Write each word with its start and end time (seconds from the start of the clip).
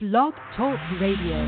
Blog 0.00 0.32
Talk 0.56 0.78
Radio. 0.98 1.44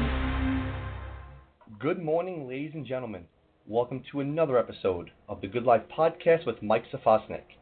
Good 1.80 2.02
morning, 2.02 2.46
ladies 2.46 2.72
and 2.74 2.84
gentlemen. 2.84 3.24
Welcome 3.66 4.02
to 4.12 4.20
another 4.20 4.58
episode 4.58 5.10
of 5.26 5.40
the 5.40 5.46
Good 5.46 5.64
Life 5.64 5.80
Podcast 5.90 6.44
with 6.44 6.62
Mike 6.62 6.84
Safosnik. 6.92 7.56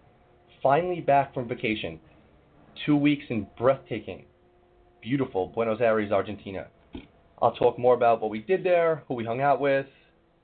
Finally 0.60 1.00
back 1.00 1.32
from 1.32 1.46
vacation. 1.46 2.00
Two 2.84 2.96
weeks 2.96 3.22
in 3.30 3.46
breathtaking, 3.56 4.24
beautiful 5.00 5.46
Buenos 5.54 5.80
Aires, 5.80 6.10
Argentina. 6.10 6.66
I'll 7.40 7.54
talk 7.54 7.78
more 7.78 7.94
about 7.94 8.20
what 8.20 8.32
we 8.32 8.40
did 8.40 8.64
there, 8.64 9.04
who 9.06 9.14
we 9.14 9.24
hung 9.24 9.40
out 9.40 9.60
with, 9.60 9.86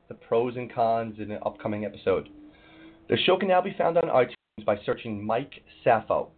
the 0.07 0.15
pros 0.15 0.55
and 0.55 0.73
cons 0.73 1.17
in 1.19 1.33
an 1.33 1.41
upcoming 1.45 1.85
episode. 1.85 2.29
The 3.09 3.17
show 3.27 3.37
can 3.37 3.49
now 3.49 3.63
be 3.63 3.75
found 3.77 3.99
on 3.99 4.05
iTunes 4.05 4.65
by 4.65 4.77
searching 4.87 5.27
Mike 5.27 5.55
Safo. 5.85 6.29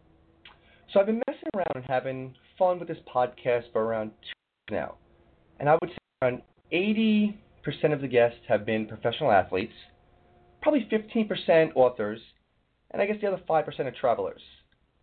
So 0.95 0.99
I've 0.99 1.05
been 1.05 1.23
messing 1.27 1.51
around 1.55 1.73
and 1.75 1.85
having 1.87 2.35
fun 2.59 2.79
with 2.79 2.89
this 2.89 2.99
podcast 3.13 3.65
for 3.73 3.85
around 3.85 4.11
two 4.23 4.75
now. 4.75 4.97
And 5.61 5.69
I 5.69 5.79
would 5.81 5.91
say 5.91 5.99
around 6.23 6.43
80% 6.73 7.35
of 7.93 8.01
the 8.01 8.09
guests 8.09 8.39
have 8.49 8.67
been 8.67 8.87
professional 8.87 9.31
athletes, 9.31 9.73
probably 10.61 10.89
15% 10.91 11.71
authors, 11.75 12.21
and 12.91 13.01
I 13.01 13.07
guess 13.07 13.17
the 13.21 13.29
other 13.29 13.43
5% 13.49 13.81
are 13.81 13.91
travelers. 13.93 14.41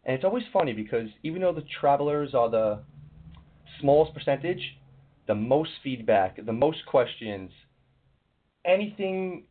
And 0.03 0.15
it's 0.15 0.23
always 0.23 0.43
funny 0.53 0.73
because 0.73 1.09
even 1.23 1.41
though 1.41 1.53
the 1.53 1.65
travelers 1.79 2.33
are 2.33 2.49
the 2.49 2.79
smallest 3.79 4.13
percentage, 4.13 4.61
the 5.27 5.35
most 5.35 5.71
feedback, 5.83 6.45
the 6.45 6.53
most 6.53 6.85
questions, 6.85 7.51
anything 8.65 9.45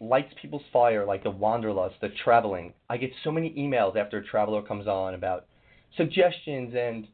lights 0.00 0.32
people's 0.40 0.62
fire, 0.72 1.04
like 1.04 1.22
the 1.22 1.30
wanderlust, 1.30 1.96
the 2.00 2.08
traveling. 2.24 2.72
I 2.88 2.96
get 2.96 3.10
so 3.22 3.30
many 3.30 3.50
emails 3.52 3.96
after 3.96 4.18
a 4.18 4.24
traveler 4.24 4.62
comes 4.62 4.86
on 4.86 5.14
about 5.14 5.46
suggestions 5.96 6.74
and 6.74 7.06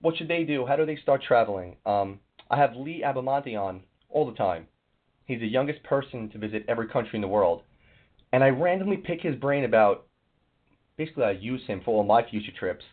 what 0.00 0.16
should 0.16 0.28
they 0.28 0.44
do? 0.44 0.66
How 0.66 0.76
do 0.76 0.86
they 0.86 0.96
start 0.96 1.22
traveling? 1.22 1.76
Um, 1.84 2.20
I 2.50 2.56
have 2.56 2.74
Lee 2.74 3.02
Abamonte 3.04 3.56
on 3.60 3.82
all 4.08 4.26
the 4.28 4.36
time. 4.36 4.66
He's 5.24 5.40
the 5.40 5.46
youngest 5.46 5.82
person 5.84 6.28
to 6.30 6.38
visit 6.38 6.64
every 6.68 6.88
country 6.88 7.16
in 7.16 7.20
the 7.20 7.28
world. 7.28 7.62
And 8.32 8.42
I 8.42 8.48
randomly 8.48 8.96
pick 8.96 9.20
his 9.20 9.36
brain 9.36 9.64
about 9.64 10.06
basically 10.96 11.24
I 11.24 11.32
use 11.32 11.62
him 11.66 11.82
for 11.84 11.94
all 11.94 12.04
my 12.04 12.28
future 12.28 12.52
trips. 12.58 12.84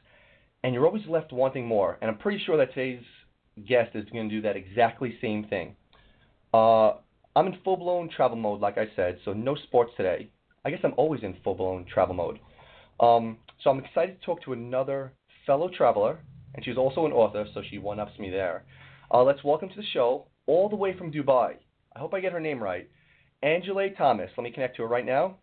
And 0.63 0.73
you're 0.73 0.85
always 0.85 1.07
left 1.07 1.31
wanting 1.31 1.65
more. 1.65 1.97
And 2.01 2.09
I'm 2.09 2.17
pretty 2.17 2.43
sure 2.45 2.57
that 2.57 2.73
today's 2.73 3.03
guest 3.67 3.95
is 3.95 4.05
going 4.11 4.29
to 4.29 4.35
do 4.35 4.41
that 4.41 4.55
exactly 4.55 5.17
same 5.21 5.45
thing. 5.45 5.75
Uh, 6.53 6.93
I'm 7.35 7.47
in 7.47 7.57
full 7.63 7.77
blown 7.77 8.09
travel 8.09 8.37
mode, 8.37 8.61
like 8.61 8.77
I 8.77 8.87
said, 8.95 9.19
so 9.23 9.33
no 9.33 9.55
sports 9.55 9.91
today. 9.97 10.29
I 10.65 10.71
guess 10.71 10.79
I'm 10.83 10.93
always 10.97 11.23
in 11.23 11.35
full 11.43 11.55
blown 11.55 11.85
travel 11.85 12.15
mode. 12.15 12.39
Um, 12.99 13.37
so 13.63 13.69
I'm 13.69 13.79
excited 13.79 14.19
to 14.19 14.25
talk 14.25 14.43
to 14.43 14.53
another 14.53 15.13
fellow 15.45 15.69
traveler, 15.69 16.19
and 16.57 16.65
she's 16.65 16.75
also 16.75 17.05
an 17.05 17.13
author, 17.13 17.45
so 17.53 17.61
she 17.69 17.77
one 17.77 17.99
ups 17.99 18.17
me 18.19 18.29
there. 18.29 18.65
Uh, 19.13 19.23
let's 19.23 19.43
welcome 19.43 19.69
to 19.69 19.75
the 19.75 19.85
show, 19.93 20.25
all 20.47 20.67
the 20.67 20.75
way 20.75 20.97
from 20.97 21.11
Dubai. 21.11 21.53
I 21.95 21.99
hope 21.99 22.13
I 22.13 22.19
get 22.19 22.33
her 22.33 22.39
name 22.39 22.61
right. 22.61 22.89
Anjaly 23.43 23.95
Thomas. 23.95 24.31
Let 24.35 24.43
me 24.43 24.51
connect 24.51 24.75
to 24.77 24.81
her 24.81 24.87
right 24.87 25.05
now. 25.05 25.37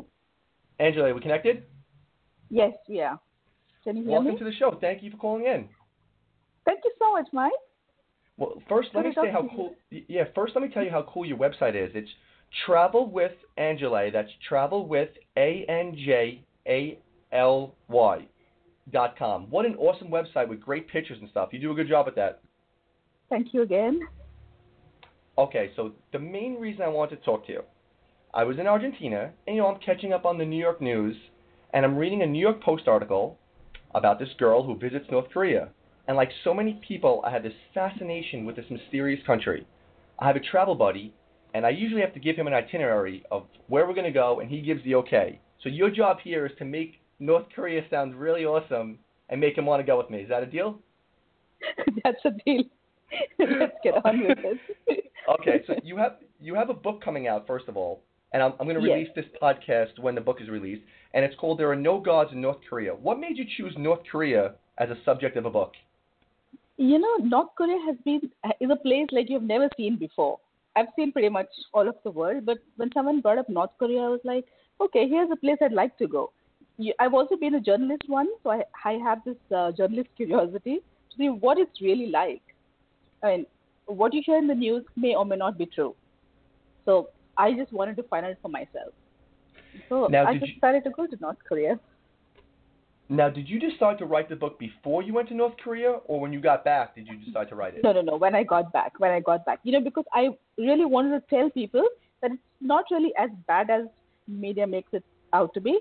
Anjaly, 0.80 1.14
we 1.14 1.20
connected? 1.20 1.62
Yes, 2.50 2.72
yeah. 2.88 3.14
Can 3.84 3.96
you 3.96 4.02
hear 4.02 4.12
Welcome 4.12 4.32
me? 4.32 4.38
to 4.38 4.44
the 4.44 4.52
show. 4.52 4.76
Thank 4.80 5.02
you 5.04 5.12
for 5.12 5.16
calling 5.16 5.46
in. 5.46 5.68
Thank 6.66 6.80
you 6.84 6.92
so 6.98 7.12
much, 7.12 7.28
Mike. 7.32 7.52
Well, 8.36 8.60
first 8.68 8.88
let 8.94 9.02
Good 9.02 9.10
me 9.10 9.14
say 9.22 9.30
how 9.30 9.48
cool. 9.54 9.74
Yeah, 9.90 10.24
first 10.34 10.54
let 10.56 10.62
me 10.62 10.68
tell 10.74 10.82
you 10.82 10.90
how 10.90 11.06
cool 11.08 11.24
your 11.24 11.38
website 11.38 11.76
is. 11.76 11.92
It's 11.94 12.10
Travel 12.66 13.08
with 13.08 13.32
Anjaly. 13.56 14.12
That's 14.12 14.30
Travel 14.48 14.88
with 14.88 15.10
A 15.36 15.64
N 15.68 15.94
J 16.04 16.42
A 16.66 16.98
L 17.32 17.76
Y 17.88 18.26
dot 18.92 19.18
com. 19.18 19.50
What 19.50 19.66
an 19.66 19.77
awesome 19.77 20.08
website 20.08 20.48
with 20.48 20.60
great 20.60 20.88
pictures 20.88 21.18
and 21.20 21.30
stuff. 21.30 21.50
You 21.52 21.58
do 21.58 21.72
a 21.72 21.74
good 21.74 21.88
job 21.88 22.06
at 22.08 22.16
that. 22.16 22.40
Thank 23.30 23.54
you 23.54 23.62
again. 23.62 24.00
Okay, 25.36 25.70
so 25.74 25.92
the 26.12 26.18
main 26.18 26.54
reason 26.56 26.82
I 26.82 26.88
wanted 26.88 27.16
to 27.16 27.24
talk 27.24 27.46
to 27.46 27.52
you, 27.52 27.62
I 28.32 28.44
was 28.44 28.58
in 28.58 28.66
Argentina, 28.66 29.32
and 29.46 29.56
you 29.56 29.62
know 29.62 29.68
I'm 29.68 29.80
catching 29.80 30.12
up 30.12 30.24
on 30.24 30.38
the 30.38 30.44
New 30.44 30.60
York 30.60 30.80
news, 30.80 31.17
and 31.72 31.84
I'm 31.84 31.96
reading 31.96 32.22
a 32.22 32.27
New 32.27 32.40
York 32.40 32.62
Post 32.62 32.86
article 32.86 33.39
about 33.95 34.18
this 34.18 34.28
girl 34.39 34.62
who 34.62 34.78
visits 34.78 35.06
North 35.11 35.30
Korea. 35.33 35.70
And 36.06 36.16
like 36.16 36.30
so 36.45 36.52
many 36.52 36.80
people, 36.86 37.22
I 37.27 37.30
had 37.30 37.42
this 37.42 37.55
fascination 37.72 38.45
with 38.45 38.56
this 38.56 38.70
mysterious 38.70 39.24
country. 39.27 39.66
I 40.18 40.27
have 40.27 40.36
a 40.36 40.40
travel 40.40 40.74
buddy, 40.74 41.14
and 41.55 41.64
I 41.64 41.70
usually 41.70 42.02
have 42.02 42.14
to 42.14 42.20
give 42.20 42.36
him 42.36 42.46
an 42.46 42.52
itinerary 42.52 43.24
of 43.30 43.45
where 43.68 43.86
we're 43.86 43.95
going 43.95 44.05
to 44.05 44.12
go, 44.12 44.40
and 44.40 44.51
he 44.51 44.61
gives 44.61 44.84
the 44.84 44.96
okay. 44.96 45.40
So 45.62 45.68
your 45.68 45.90
job 45.90 46.18
here 46.22 46.45
is 46.45 46.52
to 46.58 46.64
make 46.64 47.01
North 47.24 47.46
Korea 47.55 47.83
sounds 47.89 48.14
really 48.14 48.45
awesome 48.45 48.98
and 49.30 49.40
make 49.40 49.57
him 49.57 49.64
want 49.64 49.80
to 49.80 49.86
go 49.86 49.96
with 49.96 50.11
me. 50.11 50.18
Is 50.18 50.29
that 50.29 50.42
a 50.42 50.46
deal? 50.46 50.79
That's 52.05 52.23
a 52.27 52.33
deal. 52.45 52.64
Let's 53.39 53.73
get 53.83 53.95
on 54.05 54.20
with 54.29 54.39
this. 54.42 54.98
Okay, 55.27 55.63
so 55.67 55.74
you 55.83 55.96
have 55.96 56.17
you 56.39 56.55
have 56.55 56.68
a 56.68 56.74
book 56.74 57.02
coming 57.02 57.29
out 57.29 57.46
first 57.46 57.67
of 57.67 57.79
all, 57.79 58.02
and 58.34 58.42
I'm 58.42 58.52
I'm 58.61 58.67
going 58.67 58.79
to 58.79 58.86
Yes. 58.86 58.95
release 58.95 59.08
this 59.17 59.24
podcast 59.40 59.98
when 59.98 60.14
the 60.14 60.20
book 60.20 60.42
is 60.42 60.51
released, 60.51 60.83
and 61.14 61.24
it's 61.24 61.34
called 61.36 61.58
"There 61.58 61.70
Are 61.70 61.77
No 61.77 61.98
Gods 61.98 62.33
in 62.34 62.42
North 62.42 62.58
Korea." 62.68 62.92
What 62.95 63.18
made 63.18 63.39
you 63.39 63.46
choose 63.57 63.73
North 63.79 64.01
Korea 64.13 64.57
as 64.77 64.90
a 64.90 64.98
subject 65.02 65.39
of 65.39 65.46
a 65.46 65.51
book? 65.51 65.73
You 66.77 66.98
know, 66.98 67.14
North 67.24 67.48
Korea 67.57 67.79
has 67.86 67.96
been 68.05 68.20
uh, 68.46 68.51
is 68.61 68.68
a 68.70 68.77
place 68.77 69.07
like 69.13 69.30
you've 69.30 69.51
never 69.55 69.70
seen 69.79 69.96
before. 69.96 70.39
I've 70.77 70.92
seen 70.95 71.11
pretty 71.11 71.30
much 71.30 71.48
all 71.73 71.89
of 71.89 71.96
the 72.05 72.11
world, 72.11 72.45
but 72.45 72.58
when 72.77 72.90
someone 72.92 73.23
brought 73.23 73.39
up 73.39 73.48
North 73.48 73.70
Korea, 73.79 74.02
I 74.02 74.08
was 74.08 74.20
like, 74.24 74.45
okay, 74.83 75.08
here's 75.08 75.30
a 75.30 75.36
place 75.36 75.57
I'd 75.63 75.73
like 75.73 75.96
to 75.96 76.07
go. 76.07 76.33
I've 76.98 77.14
also 77.14 77.36
been 77.36 77.55
a 77.55 77.61
journalist 77.61 78.02
once, 78.08 78.30
so 78.42 78.51
I 78.51 78.62
I 78.85 78.92
have 78.95 79.18
this 79.24 79.36
uh, 79.55 79.73
journalist 79.73 80.08
curiosity 80.17 80.77
to 81.11 81.17
see 81.17 81.29
what 81.29 81.58
it's 81.58 81.80
really 81.80 82.07
like. 82.07 82.42
I 83.23 83.27
mean, 83.29 83.46
what 83.86 84.12
you 84.12 84.23
hear 84.24 84.39
in 84.39 84.46
the 84.46 84.55
news 84.55 84.84
may 84.96 85.14
or 85.14 85.24
may 85.24 85.36
not 85.36 85.57
be 85.57 85.67
true. 85.67 85.95
So 86.84 87.08
I 87.36 87.52
just 87.52 87.73
wanted 87.73 87.96
to 87.96 88.02
find 88.05 88.27
out 88.27 88.36
for 88.42 88.48
myself. 88.48 88.92
So 89.89 90.07
Now, 90.08 90.27
I 90.27 90.34
just 90.34 90.46
you- 90.46 90.55
decided 90.55 90.84
to 90.84 90.90
go 90.90 91.07
to 91.07 91.17
North 91.20 91.39
Korea. 91.48 91.79
Now, 93.08 93.29
did 93.29 93.48
you 93.48 93.61
decide 93.61 93.98
to 93.98 94.07
write 94.07 94.29
the 94.30 94.36
book 94.36 94.58
before 94.58 95.02
you 95.02 95.13
went 95.13 95.29
to 95.29 95.34
North 95.34 95.57
Korea, 95.63 95.90
or 96.07 96.20
when 96.20 96.33
you 96.33 96.40
got 96.40 96.64
back, 96.64 96.95
did 96.95 97.07
you 97.07 97.17
decide 97.24 97.48
to 97.51 97.55
write 97.55 97.74
it? 97.74 97.84
No, 97.84 97.92
no, 97.92 98.01
no. 98.01 98.17
When 98.17 98.34
I 98.34 98.42
got 98.42 98.73
back, 98.73 98.98
when 98.98 99.11
I 99.11 99.20
got 99.20 99.45
back, 99.45 99.61
you 99.63 99.73
know, 99.73 99.80
because 99.80 100.07
I 100.13 100.30
really 100.58 100.86
wanted 100.86 101.20
to 101.20 101.36
tell 101.36 101.51
people 101.51 101.86
that 102.23 102.30
it's 102.33 102.42
not 102.61 102.86
really 102.90 103.13
as 103.18 103.29
bad 103.46 103.68
as 103.68 103.83
media 104.27 104.67
makes 104.67 104.89
it 104.92 105.05
out 105.34 105.52
to 105.55 105.61
be. 105.61 105.80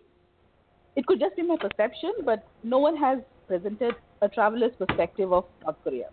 It 0.96 1.06
could 1.08 1.20
just 1.20 1.36
be 1.36 1.44
my 1.44 1.58
perception, 1.58 2.12
but 2.24 2.48
no 2.64 2.80
one 2.80 2.96
has 2.98 3.20
presented 3.48 3.96
a 4.22 4.30
traveler's 4.30 4.74
perspective 4.78 5.34
of 5.34 5.46
North 5.64 5.78
Korea. 5.84 6.10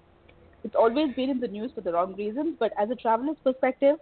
It's 0.65 0.75
always 0.75 1.15
been 1.15 1.31
in 1.31 1.41
the 1.41 1.49
news 1.49 1.71
for 1.75 1.81
the 1.81 1.93
wrong 1.93 2.15
reasons, 2.17 2.57
but 2.59 2.73
as 2.79 2.91
a 2.91 2.95
traveler's 2.95 3.37
perspective, 3.43 3.97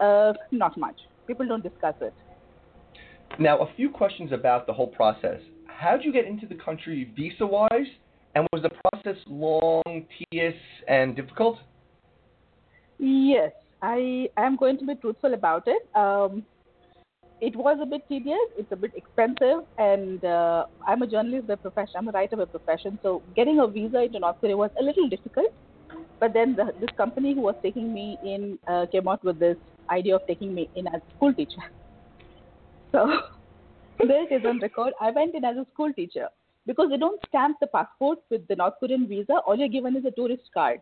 uh, 0.00 0.32
not 0.50 0.76
much. 0.76 0.96
People 1.26 1.46
don't 1.46 1.62
discuss 1.62 1.94
it. 2.00 2.14
Now, 3.38 3.58
a 3.60 3.68
few 3.76 3.90
questions 3.90 4.32
about 4.32 4.66
the 4.66 4.72
whole 4.72 4.88
process. 4.88 5.40
How 5.66 5.96
did 5.96 6.04
you 6.04 6.12
get 6.12 6.26
into 6.26 6.46
the 6.46 6.54
country 6.54 7.10
visa-wise, 7.16 7.86
and 8.34 8.46
was 8.52 8.62
the 8.62 8.70
process 8.90 9.16
long, 9.26 9.82
tedious, 10.18 10.54
and 10.88 11.14
difficult? 11.14 11.58
Yes, 12.98 13.52
I 13.80 14.28
am 14.36 14.56
going 14.56 14.78
to 14.78 14.86
be 14.86 14.94
truthful 14.96 15.34
about 15.34 15.64
it. 15.66 15.88
Um, 15.96 16.44
it 17.42 17.56
was 17.56 17.78
a 17.82 17.86
bit 17.86 18.08
tedious, 18.08 18.38
it's 18.56 18.70
a 18.70 18.76
bit 18.76 18.92
expensive, 18.94 19.64
and 19.76 20.24
uh, 20.24 20.64
I'm 20.86 21.02
a 21.02 21.08
journalist 21.08 21.48
by 21.48 21.56
profession, 21.56 21.94
I'm 21.96 22.06
a 22.06 22.12
writer 22.12 22.36
by 22.36 22.44
profession, 22.44 23.00
so 23.02 23.20
getting 23.34 23.58
a 23.58 23.66
visa 23.66 24.02
into 24.02 24.20
North 24.20 24.40
Korea 24.40 24.56
was 24.56 24.70
a 24.78 24.82
little 24.82 25.08
difficult. 25.08 25.52
But 26.20 26.34
then 26.34 26.54
the, 26.54 26.72
this 26.78 26.90
company 26.96 27.34
who 27.34 27.40
was 27.40 27.56
taking 27.60 27.92
me 27.92 28.16
in 28.24 28.60
uh, 28.68 28.86
came 28.92 29.08
out 29.08 29.24
with 29.24 29.40
this 29.40 29.56
idea 29.90 30.14
of 30.14 30.22
taking 30.28 30.54
me 30.54 30.70
in 30.76 30.86
as 30.86 31.00
a 31.02 31.16
school 31.16 31.34
teacher. 31.34 31.64
So 32.92 33.10
there 34.06 34.22
it 34.22 34.40
is 34.40 34.46
on 34.46 34.60
record. 34.60 34.92
I 35.00 35.10
went 35.10 35.34
in 35.34 35.44
as 35.44 35.56
a 35.56 35.66
school 35.74 35.92
teacher 35.92 36.28
because 36.64 36.90
they 36.90 36.96
don't 36.96 37.20
stamp 37.26 37.56
the 37.60 37.66
passport 37.66 38.20
with 38.30 38.46
the 38.46 38.54
North 38.54 38.74
Korean 38.78 39.08
visa. 39.08 39.38
All 39.44 39.56
you're 39.56 39.66
given 39.66 39.96
is 39.96 40.04
a 40.04 40.12
tourist 40.12 40.48
card. 40.54 40.80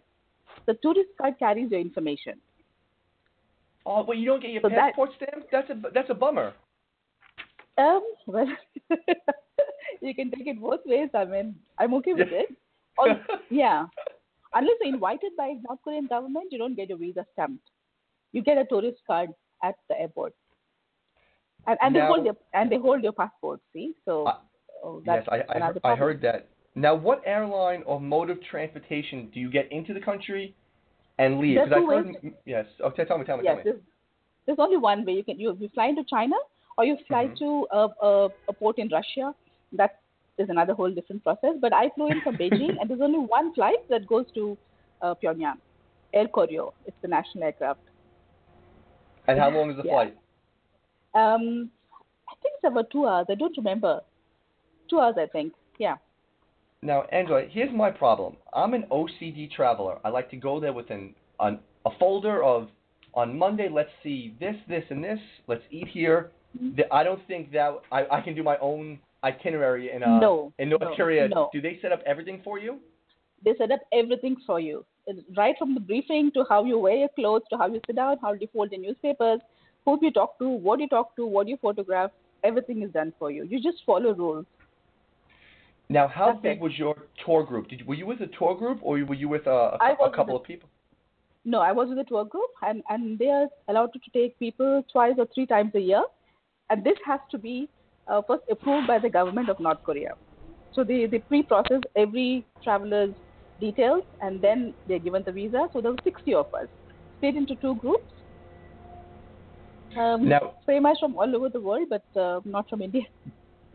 The 0.67 0.75
tourist 0.83 1.09
card 1.19 1.39
carries 1.39 1.71
your 1.71 1.81
information. 1.81 2.35
Oh, 3.87 4.05
well, 4.05 4.17
you 4.17 4.27
don't 4.27 4.41
get 4.43 4.51
your 4.51 4.63
So 4.63 4.69
that- 4.69 4.79
passport 4.79 5.11
stamped? 5.17 5.51
That's 5.51 5.71
a 5.71 5.81
that's 5.95 6.11
a 6.11 6.15
bummer. 6.15 6.53
Um, 7.79 8.03
well, 8.27 8.47
you 10.03 10.15
can 10.15 10.31
take 10.31 10.47
it 10.47 10.61
both 10.61 10.81
ways. 10.85 11.09
I 11.15 11.25
mean, 11.25 11.55
I'm 11.79 11.95
okay 11.95 12.13
with 12.13 12.29
it. 12.31 12.55
Al- 12.99 13.21
yeah, 13.49 13.87
unless 14.55 14.77
you're 14.83 14.93
invited 14.95 15.33
by 15.37 15.55
North 15.67 15.79
Korean 15.83 16.07
government, 16.07 16.47
you 16.51 16.59
don't 16.59 16.75
get 16.77 16.89
your 16.91 16.99
visa 16.99 17.25
stamped. 17.33 17.71
You 18.33 18.43
get 18.43 18.59
a 18.59 18.65
tourist 18.67 18.99
card 19.07 19.31
at 19.63 19.77
the 19.89 19.99
airport, 19.99 20.35
and, 21.67 21.79
and 21.81 21.95
they 21.95 22.01
hold 22.01 22.25
your 22.27 22.37
and 22.53 22.71
they 22.71 22.77
hold 22.79 23.03
your 23.03 23.13
passport. 23.13 23.61
See, 23.73 23.95
so 24.05 24.31
oh, 24.85 25.03
Yes, 25.07 25.27
I 25.31 25.43
I, 25.59 25.93
I 25.93 25.97
heard 25.97 26.21
that. 26.23 26.49
Now, 26.75 26.95
what 26.95 27.23
airline 27.27 27.83
or 27.87 28.01
mode 28.01 28.31
of 28.31 28.43
transportation 28.45 29.31
do 29.33 29.41
you 29.41 29.51
get 29.51 29.71
into 29.73 29.93
the 29.95 30.01
country 30.01 30.55
and 31.21 31.39
leave? 31.41 31.57
There 31.57 31.67
two 31.81 31.91
I've 31.93 32.07
heard. 32.07 32.35
Yes. 32.47 32.67
Oh, 32.83 32.91
tell 32.91 33.19
me, 33.19 33.25
tell 33.25 33.37
me, 33.39 33.45
Yes, 33.45 33.55
tell 33.55 33.57
me. 33.57 33.63
there's, 33.65 33.81
there's 34.47 34.59
only 34.67 34.77
one 34.77 35.05
way 35.05 35.13
you 35.13 35.25
can 35.25 35.39
you 35.39 35.57
you 35.61 35.69
fly 35.75 35.87
into 35.93 36.05
China 36.13 36.37
or 36.79 36.85
you 36.91 36.97
fly 37.09 37.25
Mhm. 37.27 37.39
to 37.43 37.51
a, 37.81 37.83
a 38.11 38.13
a 38.53 38.53
port 38.61 38.79
in 38.85 38.89
Russia. 38.99 39.33
That 39.81 39.99
is 40.39 40.49
another 40.55 40.75
whole 40.81 40.93
different 40.99 41.23
process. 41.29 41.55
But 41.67 41.73
I 41.81 41.91
flew 41.97 42.11
in 42.15 42.21
from 42.27 42.37
Beijing, 42.43 42.75
and 42.81 42.89
there's 42.91 43.07
only 43.09 43.23
one 43.39 43.53
flight 43.59 43.83
that 43.91 44.07
goes 44.15 44.27
to 44.39 44.47
uh, 45.03 45.15
Pyongyang. 45.23 45.61
Air 46.21 46.27
Koryo. 46.37 46.73
It's 46.87 46.97
the 47.03 47.09
national 47.09 47.45
aircraft. 47.45 47.81
And 49.29 49.39
how 49.39 49.51
long 49.51 49.71
is 49.71 49.77
the 49.77 49.85
Yeah. 49.85 49.93
flight? 49.93 50.17
Um, 51.15 51.71
I 52.31 52.35
think 52.43 52.55
it's 52.57 52.65
about 52.73 52.91
two 52.91 53.07
hours. 53.07 53.27
I 53.31 53.35
don't 53.35 53.57
remember. 53.57 54.01
Two 54.89 54.99
hours, 55.01 55.17
I 55.19 55.27
think. 55.27 55.53
Yeah. 55.79 55.97
Now, 56.83 57.05
Anjaly, 57.13 57.51
here's 57.51 57.73
my 57.75 57.91
problem. 57.91 58.37
I'm 58.55 58.73
an 58.73 58.85
OCD 58.91 59.51
traveler. 59.53 59.99
I 60.03 60.09
like 60.09 60.31
to 60.31 60.37
go 60.37 60.61
there 60.61 60.73
with 60.73 60.89
an, 60.91 61.15
an 61.39 61.59
a 61.85 61.91
folder 61.99 62.43
of 62.43 62.69
on 63.15 63.37
Monday. 63.37 63.69
Let's 63.71 63.91
see 64.03 64.35
this, 64.41 64.55
this, 64.67 64.85
and 64.89 65.05
this. 65.05 65.19
Let's 65.47 65.63
eat 65.71 65.89
here. 65.89 66.31
Mhm. 66.59 66.77
The- 66.77 66.93
I 66.93 67.05
don't 67.05 67.25
think 67.27 67.53
that 67.53 67.73
I, 67.93 68.07
I 68.11 68.21
can 68.23 68.35
do 68.35 68.43
my 68.43 68.57
own 68.59 68.99
itinerary 69.23 69.93
in 69.93 70.03
uh, 70.03 70.19
No, 70.21 70.53
in 70.59 70.71
North 70.71 70.81
no, 70.83 70.95
Korea. 70.97 71.29
no. 71.29 71.51
Do 71.53 71.61
they 71.61 71.79
set 71.83 71.93
up 71.93 72.01
everything 72.07 72.41
for 72.43 72.59
you? 72.59 72.79
They 73.45 73.55
set 73.59 73.71
up 73.71 73.81
everything 73.93 74.37
for 74.47 74.59
you, 74.61 74.85
right 75.37 75.55
from 75.59 75.75
the 75.75 75.81
briefing 75.81 76.31
to 76.33 76.45
how 76.49 76.65
you 76.65 76.79
wear 76.79 76.97
your 76.97 77.09
clothes, 77.11 77.43
to 77.51 77.57
how 77.59 77.67
you 77.69 77.81
sit 77.87 77.97
down, 77.97 78.17
how 78.23 78.33
you 78.33 78.49
fold 78.53 78.71
your 78.73 78.81
newspapers, 78.81 79.41
who 79.85 79.99
you 80.03 80.11
talk 80.11 80.39
to, 80.39 80.49
what 80.49 80.79
you 80.81 80.89
talk 80.89 81.15
to, 81.17 81.27
what 81.27 81.47
you 81.49 81.57
photograph. 81.61 82.11
Everything 82.43 82.83
is 82.83 82.91
done 82.91 83.13
for 83.19 83.31
you. 83.31 83.45
You 83.45 83.63
just 83.63 83.79
follow 83.85 84.15
rules. 84.15 84.47
Now, 85.91 86.07
how 86.07 86.27
That's 86.33 86.43
big 86.43 86.59
it. 86.59 86.63
was 86.63 86.79
your 86.79 86.95
tour 87.27 87.43
group? 87.43 87.69
Did 87.69 87.81
you, 87.81 87.85
were 87.85 87.95
you 87.97 88.07
with 88.07 88.21
a 88.21 88.29
tour 88.39 88.55
group 88.55 88.79
or 88.81 88.93
were 89.05 89.15
you 89.15 89.29
with 89.29 89.47
a 89.49 89.77
was 89.81 90.13
couple 90.15 90.35
with 90.35 90.43
of 90.43 90.47
people? 90.47 90.69
No, 91.45 91.59
I 91.59 91.73
was 91.73 91.89
with 91.89 91.99
a 91.99 92.05
tour 92.05 92.25
group, 92.25 92.51
and, 92.63 92.83
and 92.89 93.19
they 93.19 93.27
are 93.27 93.49
allowed 93.69 93.93
to 93.95 93.99
take 94.13 94.39
people 94.39 94.85
twice 94.93 95.15
or 95.19 95.27
three 95.35 95.47
times 95.47 95.73
a 95.75 95.81
year. 95.81 96.05
And 96.71 96.85
this 96.85 96.97
has 97.05 97.19
to 97.33 97.39
be 97.39 97.69
uh, 98.07 98.23
first 98.23 98.45
approved 98.49 98.87
by 98.87 99.01
the 99.01 99.09
government 99.09 99.49
of 99.49 99.59
North 99.59 99.83
Korea. 99.83 100.13
So 100.75 100.85
they, 100.85 101.07
they 101.07 101.19
pre 101.19 101.43
process 101.43 101.81
every 101.97 102.47
traveler's 102.63 103.15
details, 103.61 104.05
and 104.23 104.41
then 104.41 104.75
they're 104.87 105.01
given 105.01 105.25
the 105.27 105.33
visa. 105.33 105.69
So 105.73 105.81
there 105.81 105.91
were 105.91 105.99
60 106.05 106.35
of 106.35 106.55
us, 106.55 106.69
split 107.19 107.35
into 107.35 107.57
two 107.57 107.75
groups. 107.77 108.05
Um, 109.99 110.29
Now- 110.29 110.55
pretty 110.65 110.79
much 110.79 110.99
from 111.01 111.17
all 111.17 111.35
over 111.35 111.49
the 111.49 111.61
world, 111.61 111.89
but 111.91 112.05
uh, 112.21 112.43
not 112.45 112.69
from 112.69 112.81
India. 112.81 113.03